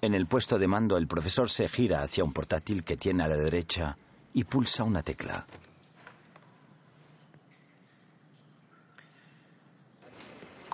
En 0.00 0.14
el 0.14 0.26
puesto 0.26 0.58
de 0.58 0.66
mando, 0.66 0.96
el 0.96 1.06
profesor 1.06 1.50
se 1.50 1.68
gira 1.68 2.00
hacia 2.00 2.24
un 2.24 2.32
portátil 2.32 2.84
que 2.84 2.96
tiene 2.96 3.24
a 3.24 3.28
la 3.28 3.36
derecha 3.36 3.98
y 4.32 4.44
pulsa 4.44 4.82
una 4.82 5.02
tecla. 5.02 5.46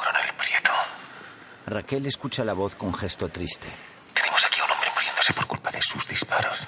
Coronel 0.03 0.35
Prieto. 0.35 0.73
Raquel 1.67 2.07
escucha 2.07 2.45
la 2.45 2.55
voz 2.55 2.75
con 2.75 2.93
gesto 2.93 3.29
triste. 3.29 3.69
Tenemos 4.13 4.45
aquí 4.45 4.61
a 4.61 4.65
un 4.65 4.73
hombre 4.73 4.91
muriéndose 4.95 5.33
por 5.33 5.47
culpa 5.47 5.71
de 5.71 5.81
sus 5.81 6.09
disparos. 6.09 6.67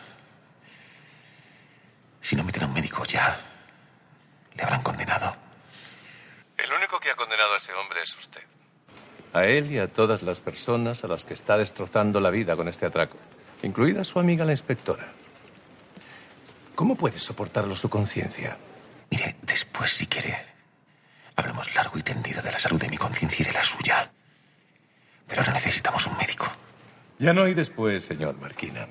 Si 2.20 2.36
no 2.36 2.44
meten 2.44 2.62
a 2.62 2.66
un 2.66 2.72
médico 2.72 3.04
ya, 3.04 3.36
le 4.54 4.62
habrán 4.62 4.82
condenado. 4.82 5.34
El 6.56 6.72
único 6.72 7.00
que 7.00 7.10
ha 7.10 7.16
condenado 7.16 7.54
a 7.54 7.56
ese 7.56 7.72
hombre 7.74 8.02
es 8.02 8.16
usted. 8.16 8.42
A 9.32 9.44
él 9.46 9.72
y 9.72 9.78
a 9.80 9.92
todas 9.92 10.22
las 10.22 10.38
personas 10.38 11.02
a 11.02 11.08
las 11.08 11.24
que 11.24 11.34
está 11.34 11.58
destrozando 11.58 12.20
la 12.20 12.30
vida 12.30 12.54
con 12.54 12.68
este 12.68 12.86
atraco, 12.86 13.18
incluida 13.64 14.04
su 14.04 14.20
amiga 14.20 14.44
la 14.44 14.52
inspectora. 14.52 15.08
¿Cómo 16.76 16.94
puede 16.94 17.18
soportarlo 17.18 17.74
su 17.74 17.90
conciencia? 17.90 18.56
Mire, 19.10 19.36
después, 19.42 19.90
si 19.90 20.06
quiere, 20.06 20.53
hablamos 21.36 21.74
largo 21.74 21.98
y 21.98 22.02
tendido 22.02 22.42
de 22.42 22.52
la 22.52 22.58
salud 22.58 22.80
de 22.80 22.88
mi 22.88 22.96
conciencia 22.96 23.42
y 23.42 23.46
de 23.46 23.52
la 23.52 23.64
suya. 23.64 24.10
Pero 25.26 25.40
ahora 25.40 25.54
necesitamos 25.54 26.06
un 26.06 26.16
médico. 26.16 26.50
Ya 27.18 27.32
no 27.32 27.42
hay 27.42 27.54
después, 27.54 28.04
señor 28.04 28.36
Marquina. 28.36 28.88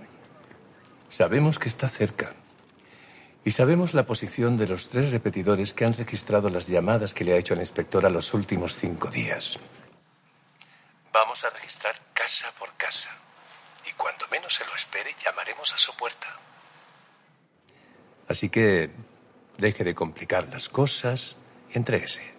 Sabemos 1.10 1.60
que 1.60 1.70
está 1.70 1.88
cerca. 1.88 2.34
Y 3.46 3.52
sabemos 3.52 3.94
la 3.94 4.06
posición 4.06 4.58
de 4.58 4.68
los 4.68 4.90
tres 4.90 5.12
repetidores 5.12 5.74
que 5.74 5.86
han 5.86 5.94
registrado 5.94 6.50
las 6.50 6.68
llamadas 6.68 7.14
que 7.14 7.26
le 7.26 7.34
ha 7.34 7.38
hecho 7.38 7.54
el 7.54 7.60
inspector 7.60 8.06
a 8.06 8.10
los 8.10 8.34
últimos 8.34 8.76
cinco 8.76 9.10
días. 9.10 9.60
Vamos 11.12 11.44
a 11.44 11.50
registrar 11.50 11.96
casa 12.14 12.52
por 12.58 12.74
casa. 12.78 13.10
Y 13.88 13.94
cuando 13.94 14.26
menos 14.30 14.56
se 14.56 14.66
lo 14.66 14.74
espere, 14.76 15.12
llamaremos 15.24 15.74
a 15.74 15.78
su 15.78 15.94
puerta. 15.96 16.28
Así 18.30 18.50
que 18.50 18.90
deje 19.58 19.84
de 19.84 19.94
complicar 19.94 20.48
las 20.50 20.70
cosas 20.70 21.36
y 21.70 21.78
entréguese. 21.78 22.33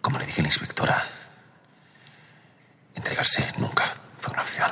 Como 0.00 0.18
le 0.18 0.26
dije 0.26 0.40
a 0.40 0.42
la 0.42 0.48
inspectora, 0.48 1.06
entregarse 2.94 3.44
nunca 3.58 3.96
fue 4.18 4.32
una 4.32 4.42
opción. 4.42 4.70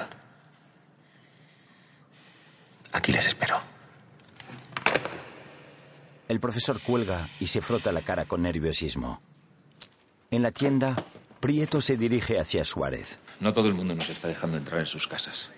Aquí 2.93 3.13
les 3.13 3.27
espero. 3.27 3.61
El 6.29 6.41
profesor 6.41 6.81
cuelga 6.81 7.29
y 7.41 7.47
se 7.47 7.61
frota 7.61 7.93
la 7.93 8.03
cara 8.03 8.27
con 8.27 8.43
nerviosismo. 8.43 9.23
En 10.31 10.43
la 10.43 10.51
tienda, 10.51 10.95
Prieto 11.41 11.81
se 11.81 11.97
dirige 11.97 12.39
hacia 12.39 12.65
Suárez. 12.65 13.21
No 13.41 13.53
todo 13.53 13.69
el 13.69 13.75
mundo 13.75 13.95
nos 13.95 14.09
está 14.11 14.29
dejando 14.29 14.57
entrar 14.57 14.81
en 14.81 14.87
sus 14.87 15.07
casas. 15.07 15.51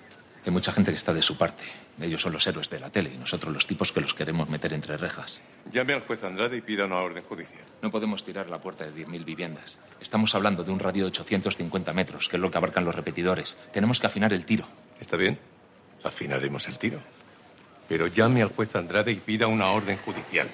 Hay 0.44 0.52
mucha 0.52 0.72
gente 0.72 0.90
que 0.90 0.96
está 0.96 1.12
de 1.12 1.22
su 1.22 1.36
parte. 1.36 1.64
Ellos 2.00 2.22
son 2.22 2.32
los 2.32 2.46
héroes 2.46 2.70
de 2.70 2.80
la 2.80 2.90
tele 2.90 3.12
y 3.14 3.18
nosotros 3.18 3.52
los 3.52 3.66
tipos 3.66 3.92
que 3.92 4.00
los 4.00 4.14
queremos 4.14 4.48
meter 4.48 4.72
entre 4.72 4.96
rejas. 4.96 5.40
Llame 5.70 5.92
al 5.92 6.00
juez 6.00 6.24
Andrade 6.24 6.56
y 6.56 6.60
pida 6.60 6.86
una 6.86 6.96
orden 6.96 7.22
judicial. 7.24 7.62
No 7.82 7.90
podemos 7.90 8.24
tirar 8.24 8.48
la 8.48 8.58
puerta 8.58 8.84
de 8.84 9.06
10.000 9.06 9.24
viviendas. 9.24 9.78
Estamos 10.00 10.34
hablando 10.34 10.64
de 10.64 10.70
un 10.70 10.78
radio 10.78 11.04
de 11.04 11.10
850 11.10 11.92
metros, 11.92 12.28
que 12.28 12.36
es 12.36 12.42
lo 12.42 12.50
que 12.50 12.58
abarcan 12.58 12.84
los 12.84 12.94
repetidores. 12.94 13.56
Tenemos 13.72 14.00
que 14.00 14.06
afinar 14.06 14.32
el 14.32 14.46
tiro. 14.46 14.66
Está 14.98 15.16
bien. 15.16 15.38
Afinaremos 16.02 16.66
el 16.68 16.78
tiro. 16.78 17.02
Pero 17.88 18.06
llame 18.06 18.40
al 18.42 18.48
juez 18.48 18.74
Andrade 18.76 19.12
y 19.12 19.16
pida 19.16 19.46
una 19.46 19.70
orden 19.70 19.98
judicial. 19.98 20.48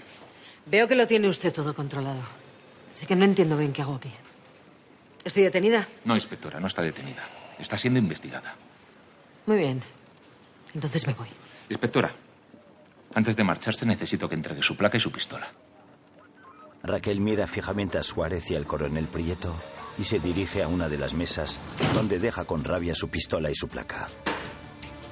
Veo 0.67 0.89
que 0.89 0.97
lo 0.97 1.07
tiene 1.07 1.29
usted 1.29 1.53
todo 1.53 1.75
controlado. 1.75 2.23
Así 2.93 3.07
que 3.07 3.15
no 3.15 3.25
entiendo 3.25 3.57
bien 3.57 3.73
qué 3.73 3.83
hago 3.83 3.95
aquí. 3.95 4.11
¿Estoy 5.23 5.43
detenida? 5.43 5.87
No, 6.05 6.15
inspectora, 6.15 6.59
no 6.59 6.67
está 6.67 6.83
detenida. 6.83 7.23
Está 7.59 7.77
siendo 7.79 7.99
investigada. 7.99 8.57
Muy 9.47 9.59
bien. 9.59 9.83
Entonces 10.77 11.07
me 11.07 11.15
voy. 11.15 11.29
Inspectora, 11.71 12.11
antes 13.15 13.35
de 13.35 13.43
marcharse 13.43 13.87
necesito 13.87 14.29
que 14.29 14.35
entregue 14.35 14.63
su 14.63 14.77
placa 14.77 14.99
y 14.99 15.01
su 15.01 15.11
pistola. 15.11 15.47
Raquel 16.83 17.19
mira 17.19 17.47
fijamente 17.47 17.97
a 17.97 18.03
Suárez 18.03 18.51
y 18.51 18.57
al 18.57 18.67
coronel 18.67 19.07
Prieto 19.07 19.55
y 19.97 20.05
se 20.05 20.21
dirige 20.21 20.63
a 20.63 20.69
una 20.69 20.91
de 20.91 20.99
las 20.99 21.15
mesas 21.15 21.59
donde 21.95 22.19
deja 22.19 22.45
con 22.45 22.63
rabia 22.63 22.95
su 22.95 23.09
pistola 23.09 23.51
y 23.51 23.55
su 23.55 23.69
placa. 23.69 24.07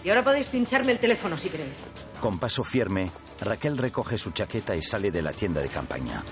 Y 0.05 0.11
ahora 0.11 0.23
podéis 0.23 0.49
pincharme 0.49 0.93
el 0.93 0.99
teléfono 0.99 1.39
si 1.39 1.49
queréis. 1.49 1.81
Con 2.21 2.39
paso 2.39 2.63
firme, 2.63 3.11
Raquel 3.41 3.79
recoge 3.79 4.19
su 4.19 4.33
chaqueta 4.33 4.77
y 4.77 4.83
sale 4.83 5.11
de 5.11 5.23
la 5.23 5.33
tienda 5.33 5.63
de 5.63 5.71
campaña. 5.71 6.23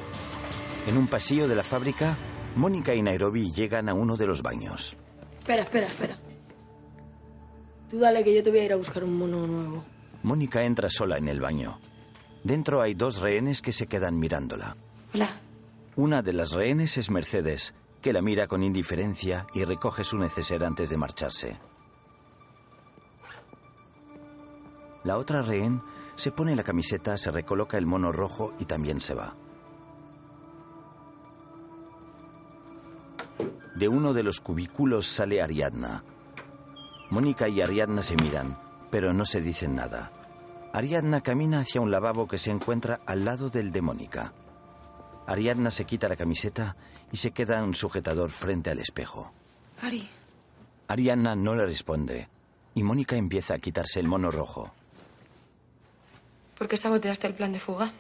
En 0.87 0.99
un 0.99 1.09
pasillo 1.09 1.49
de 1.49 1.57
la 1.57 1.63
fábrica, 1.63 2.19
Mónica 2.55 2.95
y 2.95 3.01
Nairobi 3.01 3.51
llegan 3.51 3.89
a 3.89 3.95
uno 3.95 4.19
de 4.19 4.27
los 4.27 4.43
baños. 4.43 4.95
Espera, 5.39 5.63
espera, 5.63 5.87
espera. 5.87 6.19
Tú 7.93 7.99
dale 7.99 8.25
que 8.25 8.35
yo 8.35 8.43
te 8.43 8.49
voy 8.49 8.61
a 8.61 8.65
ir 8.65 8.73
a 8.73 8.77
buscar 8.77 9.05
un 9.05 9.19
mono 9.19 9.47
nuevo. 9.47 9.85
Mónica 10.23 10.63
entra 10.63 10.89
sola 10.89 11.19
en 11.19 11.29
el 11.29 11.43
baño. 11.43 11.79
Dentro 12.43 12.81
hay 12.81 12.95
dos 12.95 13.21
rehenes 13.21 13.61
que 13.61 13.71
se 13.71 13.87
quedan 13.87 14.19
mirándola. 14.19 14.79
Hola. 15.13 15.29
Una 15.97 16.23
de 16.23 16.33
las 16.33 16.53
rehenes 16.53 16.97
es 16.97 17.11
Mercedes, 17.11 17.75
que 18.01 18.15
la 18.15 18.23
mira 18.23 18.47
con 18.47 18.63
indiferencia 18.63 19.47
y 19.53 19.65
recoge 19.67 20.05
su 20.05 20.17
neceser 20.17 20.65
antes 20.65 20.89
de 20.89 20.97
marcharse. 20.97 21.59
La 25.05 25.19
otra 25.19 25.43
rehén 25.43 25.83
se 26.17 26.33
pone 26.33 26.57
la 26.57 26.63
camiseta, 26.63 27.19
se 27.19 27.31
recoloca 27.31 27.77
el 27.77 27.85
mono 27.85 28.11
rojo 28.11 28.55
y 28.59 28.65
también 28.65 29.01
se 29.01 29.13
va. 29.13 29.37
De 33.75 33.87
uno 33.87 34.15
de 34.15 34.23
los 34.23 34.41
cubículos 34.41 35.07
sale 35.07 35.43
Ariadna. 35.43 36.03
Mónica 37.13 37.47
y 37.47 37.61
Ariadna 37.61 38.01
se 38.03 38.17
miran, 38.17 38.59
pero 38.91 39.13
no 39.13 39.27
se 39.27 39.43
dicen 39.43 39.75
nada. 39.75 40.11
Ariadna 40.73 41.21
camina 41.21 41.61
hacia 41.61 41.83
un 41.83 41.91
lavabo 41.91 42.27
que 42.27 42.39
se 42.39 42.51
encuentra 42.51 43.03
al 43.05 43.27
lado 43.27 43.51
del 43.51 43.71
de 43.71 43.83
Mónica. 43.83 44.33
Ariadna 45.27 45.71
se 45.71 45.85
quita 45.85 46.09
la 46.09 46.17
camiseta 46.17 46.75
y 47.13 47.19
se 47.19 47.33
queda 47.33 47.59
en 47.59 47.65
un 47.65 47.75
sujetador 47.75 48.31
frente 48.31 48.71
al 48.71 48.79
espejo. 48.79 49.31
Ari, 49.83 50.09
Ariadna 50.89 51.37
no 51.37 51.55
le 51.55 51.67
responde 51.67 52.31
y 52.75 52.83
Mónica 52.83 53.15
empieza 53.17 53.57
a 53.57 53.59
quitarse 53.59 54.01
el 54.01 54.09
mono 54.09 54.31
rojo. 54.31 54.73
¿por 56.57 56.69
qué 56.69 56.79
saboteaste 56.79 57.27
el 57.27 57.35
plan 57.35 57.53
de 57.53 57.61
fuga? 57.61 57.93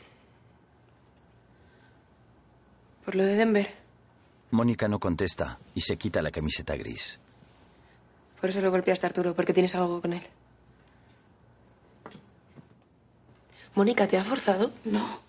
Por 3.04 3.14
lo 3.14 3.24
de 3.24 3.34
Denver. 3.34 3.74
Mónica 4.52 4.88
no 4.88 4.98
contesta 4.98 5.58
y 5.74 5.82
se 5.82 5.98
quita 5.98 6.22
la 6.22 6.30
camiseta 6.30 6.76
gris. 6.76 7.20
Por 8.42 8.50
eso 8.50 8.60
lo 8.60 8.72
golpeaste 8.72 9.06
a 9.06 9.08
Arturo, 9.08 9.36
porque 9.36 9.52
tienes 9.52 9.72
algo 9.76 10.00
con 10.00 10.14
él. 10.14 10.22
Mónica, 13.76 14.08
¿te 14.08 14.18
ha 14.18 14.24
forzado? 14.24 14.72
No. 14.84 15.20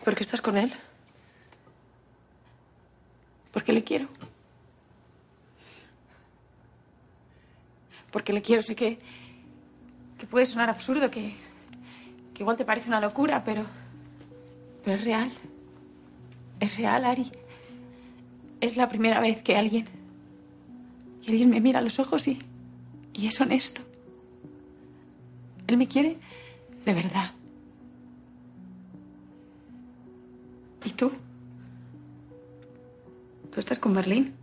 ¿Y 0.00 0.02
por 0.02 0.14
qué 0.14 0.22
estás 0.22 0.40
con 0.40 0.56
él? 0.56 0.72
Porque 3.52 3.74
le 3.74 3.84
quiero. 3.84 4.08
Porque 8.10 8.32
le 8.32 8.40
quiero. 8.40 8.62
Sé 8.62 8.74
que. 8.74 8.98
que 10.18 10.26
puede 10.26 10.46
sonar 10.46 10.70
absurdo, 10.70 11.10
que. 11.10 11.36
que 12.32 12.42
igual 12.42 12.56
te 12.56 12.64
parece 12.64 12.88
una 12.88 13.00
locura, 13.00 13.44
pero. 13.44 13.85
Es 14.92 15.04
real. 15.04 15.32
Es 16.60 16.76
real, 16.76 17.04
Ari. 17.04 17.30
Es 18.60 18.76
la 18.76 18.88
primera 18.88 19.20
vez 19.20 19.42
que 19.42 19.56
alguien. 19.56 19.86
que 21.22 21.30
alguien 21.30 21.50
me 21.50 21.60
mira 21.60 21.80
a 21.80 21.82
los 21.82 21.98
ojos 21.98 22.28
y. 22.28 22.38
y 23.12 23.26
es 23.26 23.40
honesto. 23.40 23.82
Él 25.66 25.76
me 25.76 25.88
quiere 25.88 26.18
de 26.84 26.94
verdad. 26.94 27.32
¿Y 30.84 30.90
tú? 30.90 31.10
¿Tú 33.50 33.60
estás 33.60 33.78
con 33.78 33.92
Berlín? 33.94 34.34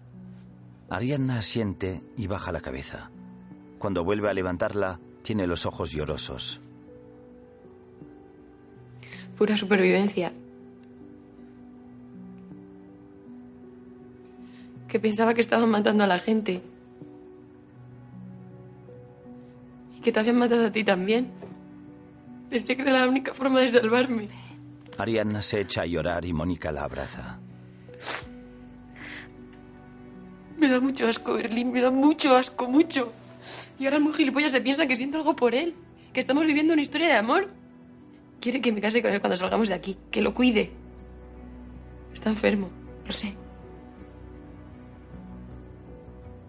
Ariadna 0.90 1.40
asiente 1.40 2.02
y 2.18 2.28
baja 2.28 2.52
la 2.52 2.60
cabeza. 2.60 3.10
Cuando 3.80 4.04
vuelve 4.04 4.30
a 4.30 4.34
levantarla, 4.34 5.00
tiene 5.22 5.48
los 5.48 5.66
ojos 5.66 5.92
llorosos. 5.92 6.60
Pura 9.38 9.58
supervivencia. 9.58 10.32
Que 14.88 15.00
pensaba 15.00 15.34
que 15.34 15.42
estaban 15.42 15.70
matando 15.70 16.04
a 16.04 16.08
la 16.08 16.20
gente. 16.20 16.62
Y 19.98 20.02
que 20.02 20.12
te 20.12 20.20
habían 20.20 20.38
matado 20.38 20.68
a 20.68 20.72
ti 20.72 20.84
también. 20.84 21.32
Pensé 22.50 22.76
que 22.76 22.84
era 22.84 22.92
la 22.92 23.08
única 23.08 23.34
forma 23.34 23.60
de 23.60 23.70
salvarme. 23.70 24.30
Ariadna 24.98 25.42
se 25.42 25.62
echa 25.62 25.82
a 25.82 25.86
llorar 25.86 26.24
y 26.26 26.34
Mónica 26.34 26.72
la 26.72 26.84
abraza. 26.84 27.40
Me 30.58 30.70
da 30.70 30.80
mucho 30.80 31.08
asco, 31.08 31.34
Berlín. 31.34 31.72
Me 31.72 31.82
da 31.82 31.90
mucho 31.90 32.36
asco, 32.36 32.68
mucho. 32.68 33.12
Y 33.80 33.86
ahora 33.86 33.98
el 33.98 34.04
muy 34.04 34.14
gilipollas 34.14 34.52
se 34.52 34.62
piensa 34.62 34.86
que 34.86 34.96
siento 34.96 35.18
algo 35.18 35.36
por 35.36 35.56
él. 35.56 35.74
Que 36.14 36.20
estamos 36.20 36.46
viviendo 36.46 36.74
una 36.74 36.84
historia 36.84 37.08
de 37.08 37.16
amor. 37.16 37.50
Quiere 38.44 38.60
que 38.60 38.74
me 38.74 38.82
case 38.82 39.02
con 39.02 39.10
él 39.10 39.22
cuando 39.22 39.38
salgamos 39.38 39.70
de 39.70 39.74
aquí. 39.74 39.98
Que 40.12 40.22
lo 40.22 40.34
cuide. 40.34 40.70
Está 42.14 42.30
enfermo. 42.30 42.70
Lo 43.06 43.14
sé. 43.14 43.38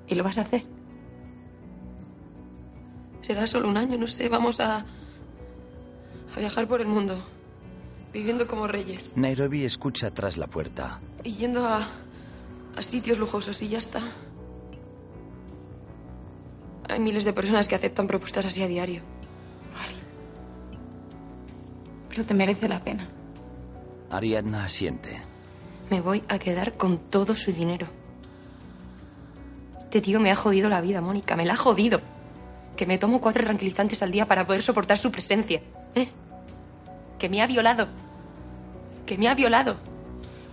¿Y 0.08 0.16
lo 0.16 0.24
vas 0.24 0.38
a 0.38 0.40
hacer? 0.40 0.64
Será 3.20 3.46
solo 3.46 3.68
un 3.68 3.76
año, 3.76 3.96
no 3.96 4.08
sé. 4.08 4.28
Vamos 4.28 4.58
a. 4.58 4.84
a 6.34 6.40
viajar 6.40 6.66
por 6.66 6.80
el 6.80 6.88
mundo. 6.88 7.16
Viviendo 8.12 8.48
como 8.48 8.66
reyes. 8.66 9.12
Nairobi 9.14 9.62
escucha 9.62 10.12
tras 10.12 10.36
la 10.36 10.48
puerta. 10.48 11.00
Y 11.22 11.34
yendo 11.34 11.64
a. 11.64 11.88
a 12.74 12.82
sitios 12.82 13.18
lujosos 13.18 13.62
y 13.62 13.68
ya 13.68 13.78
está. 13.78 14.02
Hay 16.88 16.98
miles 16.98 17.22
de 17.22 17.32
personas 17.32 17.68
que 17.68 17.76
aceptan 17.76 18.08
propuestas 18.08 18.46
así 18.46 18.64
a 18.64 18.66
diario. 18.66 19.13
Pero 22.14 22.26
te 22.26 22.34
merece 22.34 22.68
la 22.68 22.78
pena. 22.78 23.08
Ariadna 24.08 24.64
asiente. 24.64 25.20
Me 25.90 26.00
voy 26.00 26.22
a 26.28 26.38
quedar 26.38 26.76
con 26.76 26.98
todo 26.98 27.34
su 27.34 27.52
dinero. 27.52 27.88
Este 29.80 30.00
tío 30.00 30.20
me 30.20 30.30
ha 30.30 30.36
jodido 30.36 30.68
la 30.68 30.80
vida, 30.80 31.00
Mónica. 31.00 31.34
Me 31.34 31.44
la 31.44 31.54
ha 31.54 31.56
jodido. 31.56 32.00
Que 32.76 32.86
me 32.86 32.98
tomo 32.98 33.20
cuatro 33.20 33.42
tranquilizantes 33.42 34.00
al 34.00 34.12
día 34.12 34.28
para 34.28 34.46
poder 34.46 34.62
soportar 34.62 34.96
su 34.96 35.10
presencia. 35.10 35.60
¿eh? 35.96 36.06
Que 37.18 37.28
me 37.28 37.42
ha 37.42 37.48
violado. 37.48 37.88
Que 39.06 39.18
me 39.18 39.28
ha 39.28 39.34
violado. 39.34 39.76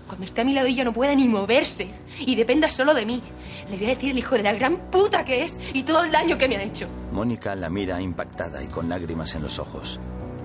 Cuando 0.07 0.25
esté 0.25 0.41
a 0.41 0.43
mi 0.43 0.53
lado 0.53 0.67
y 0.67 0.73
ya 0.73 0.83
no 0.83 0.93
pueda 0.93 1.13
ni 1.13 1.27
moverse 1.27 1.89
y 2.19 2.35
dependa 2.35 2.71
solo 2.71 2.95
de 2.95 3.05
mí, 3.05 3.21
le 3.69 3.77
voy 3.77 3.85
a 3.85 3.89
decir 3.89 4.11
el 4.11 4.17
hijo 4.17 4.35
de 4.35 4.43
la 4.43 4.53
gran 4.53 4.89
puta 4.89 5.23
que 5.23 5.43
es 5.43 5.59
y 5.73 5.83
todo 5.83 6.03
el 6.03 6.11
daño 6.11 6.39
que 6.39 6.49
me 6.49 6.57
ha 6.57 6.63
hecho. 6.63 6.87
Mónica 7.11 7.55
la 7.55 7.69
mira 7.69 8.01
impactada 8.01 8.63
y 8.63 8.67
con 8.67 8.89
lágrimas 8.89 9.35
en 9.35 9.43
los 9.43 9.59
ojos. 9.59 9.99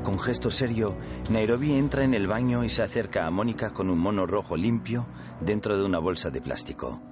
Con 0.06 0.20
gesto 0.20 0.52
serio, 0.52 0.96
Nairobi 1.30 1.72
entra 1.72 2.04
en 2.04 2.14
el 2.14 2.28
baño 2.28 2.62
y 2.62 2.68
se 2.68 2.84
acerca 2.84 3.26
a 3.26 3.30
Mónica 3.32 3.70
con 3.70 3.90
un 3.90 3.98
mono 3.98 4.24
rojo 4.24 4.56
limpio 4.56 5.04
dentro 5.40 5.76
de 5.76 5.84
una 5.84 5.98
bolsa 5.98 6.30
de 6.30 6.40
plástico. 6.40 7.02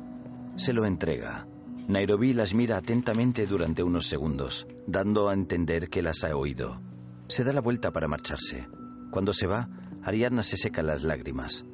Se 0.55 0.73
lo 0.73 0.87
entrega. 0.87 1.49
Nairobi 1.89 2.35
las 2.35 2.55
mira 2.55 2.77
atentamente 2.77 3.49
durante 3.49 3.83
unos 3.83 4.07
segundos, 4.07 4.69
dando 4.87 5.29
a 5.29 5.35
entender 5.35 5.91
que 5.91 6.03
las 6.03 6.23
ha 6.23 6.37
oído. 6.37 6.81
Se 7.27 7.43
da 7.43 7.53
la 7.53 7.61
vuelta 7.61 7.91
para 7.91 8.07
marcharse. 8.07 8.69
Cuando 9.11 9.33
se 9.33 9.49
va, 9.49 9.69
Ariadna 10.05 10.45
se 10.45 10.57
seca 10.57 10.85
las 10.85 11.03
lágrimas. 11.03 11.65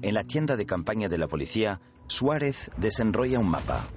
En 0.00 0.14
la 0.14 0.22
tienda 0.22 0.56
de 0.56 0.64
campaña 0.64 1.08
de 1.08 1.18
la 1.18 1.26
policía, 1.26 1.80
Suárez 2.06 2.70
desenrolla 2.76 3.40
un 3.40 3.48
mapa. 3.48 3.88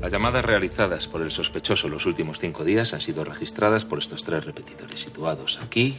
Las 0.00 0.12
llamadas 0.12 0.44
realizadas 0.44 1.06
por 1.08 1.20
el 1.20 1.30
sospechoso 1.30 1.88
los 1.88 2.06
últimos 2.06 2.38
cinco 2.38 2.64
días 2.64 2.94
han 2.94 3.02
sido 3.02 3.22
registradas 3.22 3.84
por 3.84 3.98
estos 3.98 4.24
tres 4.24 4.46
repetidores, 4.46 4.98
situados 4.98 5.58
aquí, 5.62 5.98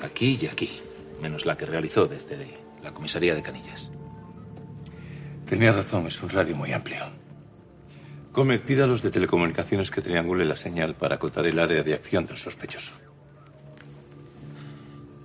aquí 0.00 0.38
y 0.40 0.46
aquí, 0.46 0.82
menos 1.22 1.46
la 1.46 1.56
que 1.56 1.64
realizó 1.64 2.06
desde 2.06 2.58
la 2.82 2.92
comisaría 2.92 3.34
de 3.34 3.40
Canillas. 3.40 3.90
Tenía 5.46 5.72
razón, 5.72 6.06
es 6.06 6.22
un 6.22 6.28
radio 6.28 6.54
muy 6.54 6.72
amplio. 6.72 7.02
Gómez, 8.30 8.60
pida 8.60 8.84
a 8.84 8.86
los 8.86 9.00
de 9.00 9.10
telecomunicaciones 9.10 9.90
que 9.90 10.02
triangule 10.02 10.44
la 10.44 10.56
señal 10.56 10.94
para 10.94 11.14
acotar 11.14 11.46
el 11.46 11.58
área 11.58 11.82
de 11.82 11.94
acción 11.94 12.26
del 12.26 12.36
sospechoso. 12.36 12.92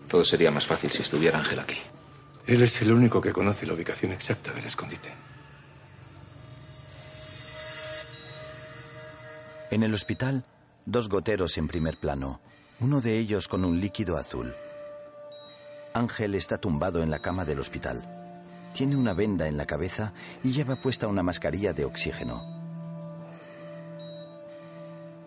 Todo 0.07 0.23
sería 0.23 0.51
más 0.51 0.65
fácil 0.65 0.89
si 0.91 1.01
estuviera 1.01 1.39
Ángel 1.39 1.59
aquí. 1.59 1.77
Él 2.47 2.61
es 2.61 2.81
el 2.81 2.93
único 2.93 3.19
que 3.19 3.33
conoce 3.33 3.65
la 3.65 3.73
ubicación 3.73 4.13
exacta 4.13 4.53
del 4.53 4.65
escondite. 4.65 5.09
En 9.71 9.83
el 9.83 9.93
hospital, 9.93 10.45
dos 10.87 11.09
goteros 11.09 11.59
en 11.59 11.67
primer 11.67 11.97
plano, 11.99 12.41
uno 12.79 13.01
de 13.01 13.19
ellos 13.19 13.47
con 13.47 13.63
un 13.63 13.79
líquido 13.79 14.17
azul. 14.17 14.55
Ángel 15.93 16.33
está 16.33 16.57
tumbado 16.57 17.03
en 17.03 17.11
la 17.11 17.19
cama 17.19 17.45
del 17.45 17.59
hospital. 17.59 18.03
Tiene 18.73 18.95
una 18.95 19.13
venda 19.13 19.47
en 19.47 19.57
la 19.57 19.67
cabeza 19.67 20.13
y 20.43 20.53
lleva 20.53 20.75
puesta 20.75 21.07
una 21.07 21.21
mascarilla 21.21 21.71
de 21.73 21.85
oxígeno. 21.85 22.43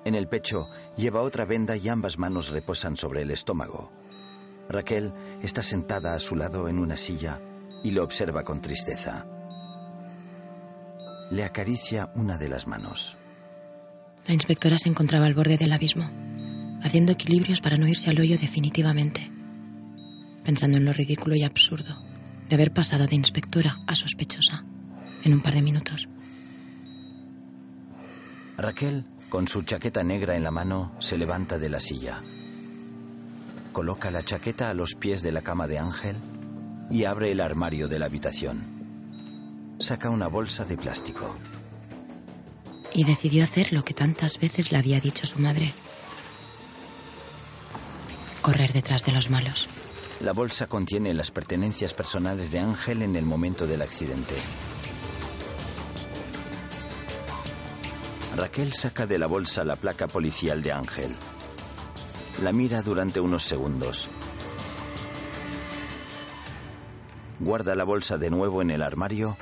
En 0.04 0.16
el 0.16 0.26
pecho 0.26 0.68
lleva 0.96 1.22
otra 1.22 1.44
venda 1.44 1.76
y 1.76 1.88
ambas 1.88 2.18
manos 2.18 2.48
reposan 2.48 2.96
sobre 2.96 3.22
el 3.22 3.30
estómago. 3.30 3.92
Raquel 4.68 5.12
está 5.40 5.62
sentada 5.62 6.14
a 6.14 6.18
su 6.18 6.34
lado 6.34 6.68
en 6.68 6.80
una 6.80 6.96
silla 6.96 7.40
y 7.84 7.92
lo 7.92 8.02
observa 8.02 8.42
con 8.42 8.60
tristeza. 8.60 9.24
Le 11.30 11.44
acaricia 11.44 12.10
una 12.16 12.38
de 12.38 12.48
las 12.48 12.66
manos. 12.66 13.16
La 14.26 14.34
inspectora 14.34 14.78
se 14.78 14.88
encontraba 14.88 15.26
al 15.26 15.34
borde 15.34 15.56
del 15.56 15.72
abismo, 15.72 16.08
haciendo 16.82 17.12
equilibrios 17.12 17.60
para 17.60 17.76
no 17.76 17.88
irse 17.88 18.10
al 18.10 18.20
hoyo 18.20 18.38
definitivamente, 18.38 19.30
pensando 20.44 20.78
en 20.78 20.84
lo 20.84 20.92
ridículo 20.92 21.34
y 21.34 21.42
absurdo 21.42 22.02
de 22.48 22.54
haber 22.54 22.72
pasado 22.72 23.06
de 23.06 23.16
inspectora 23.16 23.80
a 23.86 23.94
sospechosa 23.94 24.64
en 25.24 25.34
un 25.34 25.40
par 25.40 25.54
de 25.54 25.62
minutos. 25.62 26.08
Raquel, 28.56 29.04
con 29.28 29.48
su 29.48 29.62
chaqueta 29.62 30.04
negra 30.04 30.36
en 30.36 30.44
la 30.44 30.50
mano, 30.50 30.92
se 31.00 31.18
levanta 31.18 31.58
de 31.58 31.68
la 31.68 31.80
silla. 31.80 32.22
Coloca 33.72 34.10
la 34.10 34.22
chaqueta 34.22 34.70
a 34.70 34.74
los 34.74 34.94
pies 34.94 35.22
de 35.22 35.32
la 35.32 35.42
cama 35.42 35.66
de 35.66 35.78
Ángel 35.78 36.16
y 36.90 37.04
abre 37.04 37.32
el 37.32 37.40
armario 37.40 37.88
de 37.88 37.98
la 37.98 38.06
habitación. 38.06 38.60
Saca 39.78 40.10
una 40.10 40.28
bolsa 40.28 40.64
de 40.64 40.76
plástico. 40.76 41.38
Y 42.94 43.04
decidió 43.04 43.44
hacer 43.44 43.72
lo 43.72 43.84
que 43.84 43.94
tantas 43.94 44.38
veces 44.38 44.70
le 44.72 44.78
había 44.78 45.00
dicho 45.00 45.26
su 45.26 45.38
madre. 45.38 45.72
Correr 48.42 48.72
detrás 48.72 49.04
de 49.04 49.12
los 49.12 49.30
malos. 49.30 49.68
La 50.20 50.32
bolsa 50.32 50.66
contiene 50.66 51.14
las 51.14 51.30
pertenencias 51.30 51.94
personales 51.94 52.50
de 52.50 52.60
Ángel 52.60 53.02
en 53.02 53.16
el 53.16 53.24
momento 53.24 53.66
del 53.66 53.82
accidente. 53.82 54.34
Raquel 58.36 58.72
saca 58.72 59.06
de 59.06 59.18
la 59.18 59.26
bolsa 59.26 59.62
la 59.64 59.76
placa 59.76 60.08
policial 60.08 60.62
de 60.62 60.72
Ángel. 60.72 61.14
La 62.42 62.52
mira 62.52 62.82
durante 62.82 63.20
unos 63.20 63.42
segundos. 63.42 64.08
Guarda 67.40 67.74
la 67.74 67.84
bolsa 67.84 68.16
de 68.16 68.30
nuevo 68.30 68.62
en 68.62 68.70
el 68.70 68.82
armario 68.82 69.36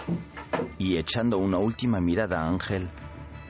y 0.78 0.96
echando 0.96 1.38
una 1.38 1.58
última 1.58 2.00
mirada 2.00 2.40
a 2.40 2.48
Ángel, 2.48 2.88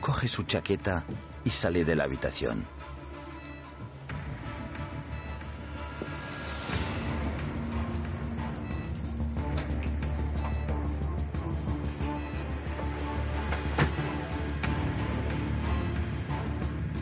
coge 0.01 0.28
su 0.28 0.42
chaqueta 0.44 1.05
y 1.44 1.51
sale 1.51 1.84
de 1.84 1.96
la 1.96 2.05
habitación. 2.05 2.66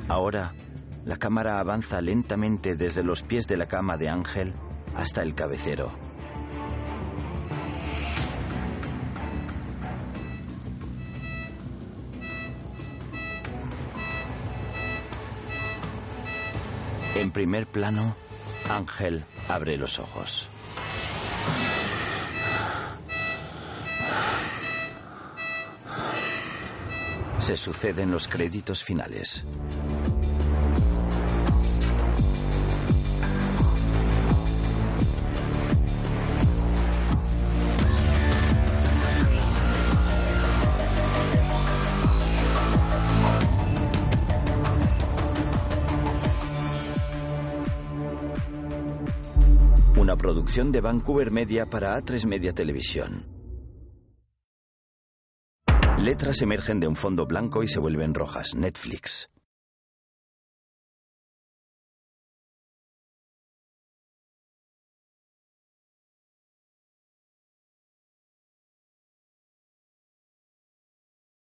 Ahora, 0.09 0.55
la 1.05 1.16
cámara 1.16 1.61
avanza 1.61 2.01
lentamente 2.01 2.74
desde 2.74 3.03
los 3.03 3.22
pies 3.22 3.46
de 3.46 3.57
la 3.57 3.68
cama 3.68 3.96
de 3.96 4.09
Ángel 4.09 4.53
hasta 4.96 5.22
el 5.22 5.34
cabecero. 5.34 6.08
Primer 17.39 17.68
plano, 17.68 18.16
Ángel 18.68 19.24
abre 19.47 19.76
los 19.76 20.01
ojos. 20.01 20.49
Se 27.39 27.57
suceden 27.57 28.11
los 28.11 28.26
créditos 28.26 28.82
finales. 28.82 29.45
De 50.49 50.80
Vancouver 50.80 51.30
Media 51.30 51.66
para 51.66 51.96
A3 51.96 52.26
Media 52.26 52.53
Televisión. 52.55 53.26
Letras 55.99 56.40
emergen 56.40 56.80
de 56.80 56.88
un 56.88 56.96
fondo 56.96 57.26
blanco 57.26 57.62
y 57.62 57.68
se 57.68 57.78
vuelven 57.78 58.14
rojas. 58.14 58.55
Netflix. 58.57 59.28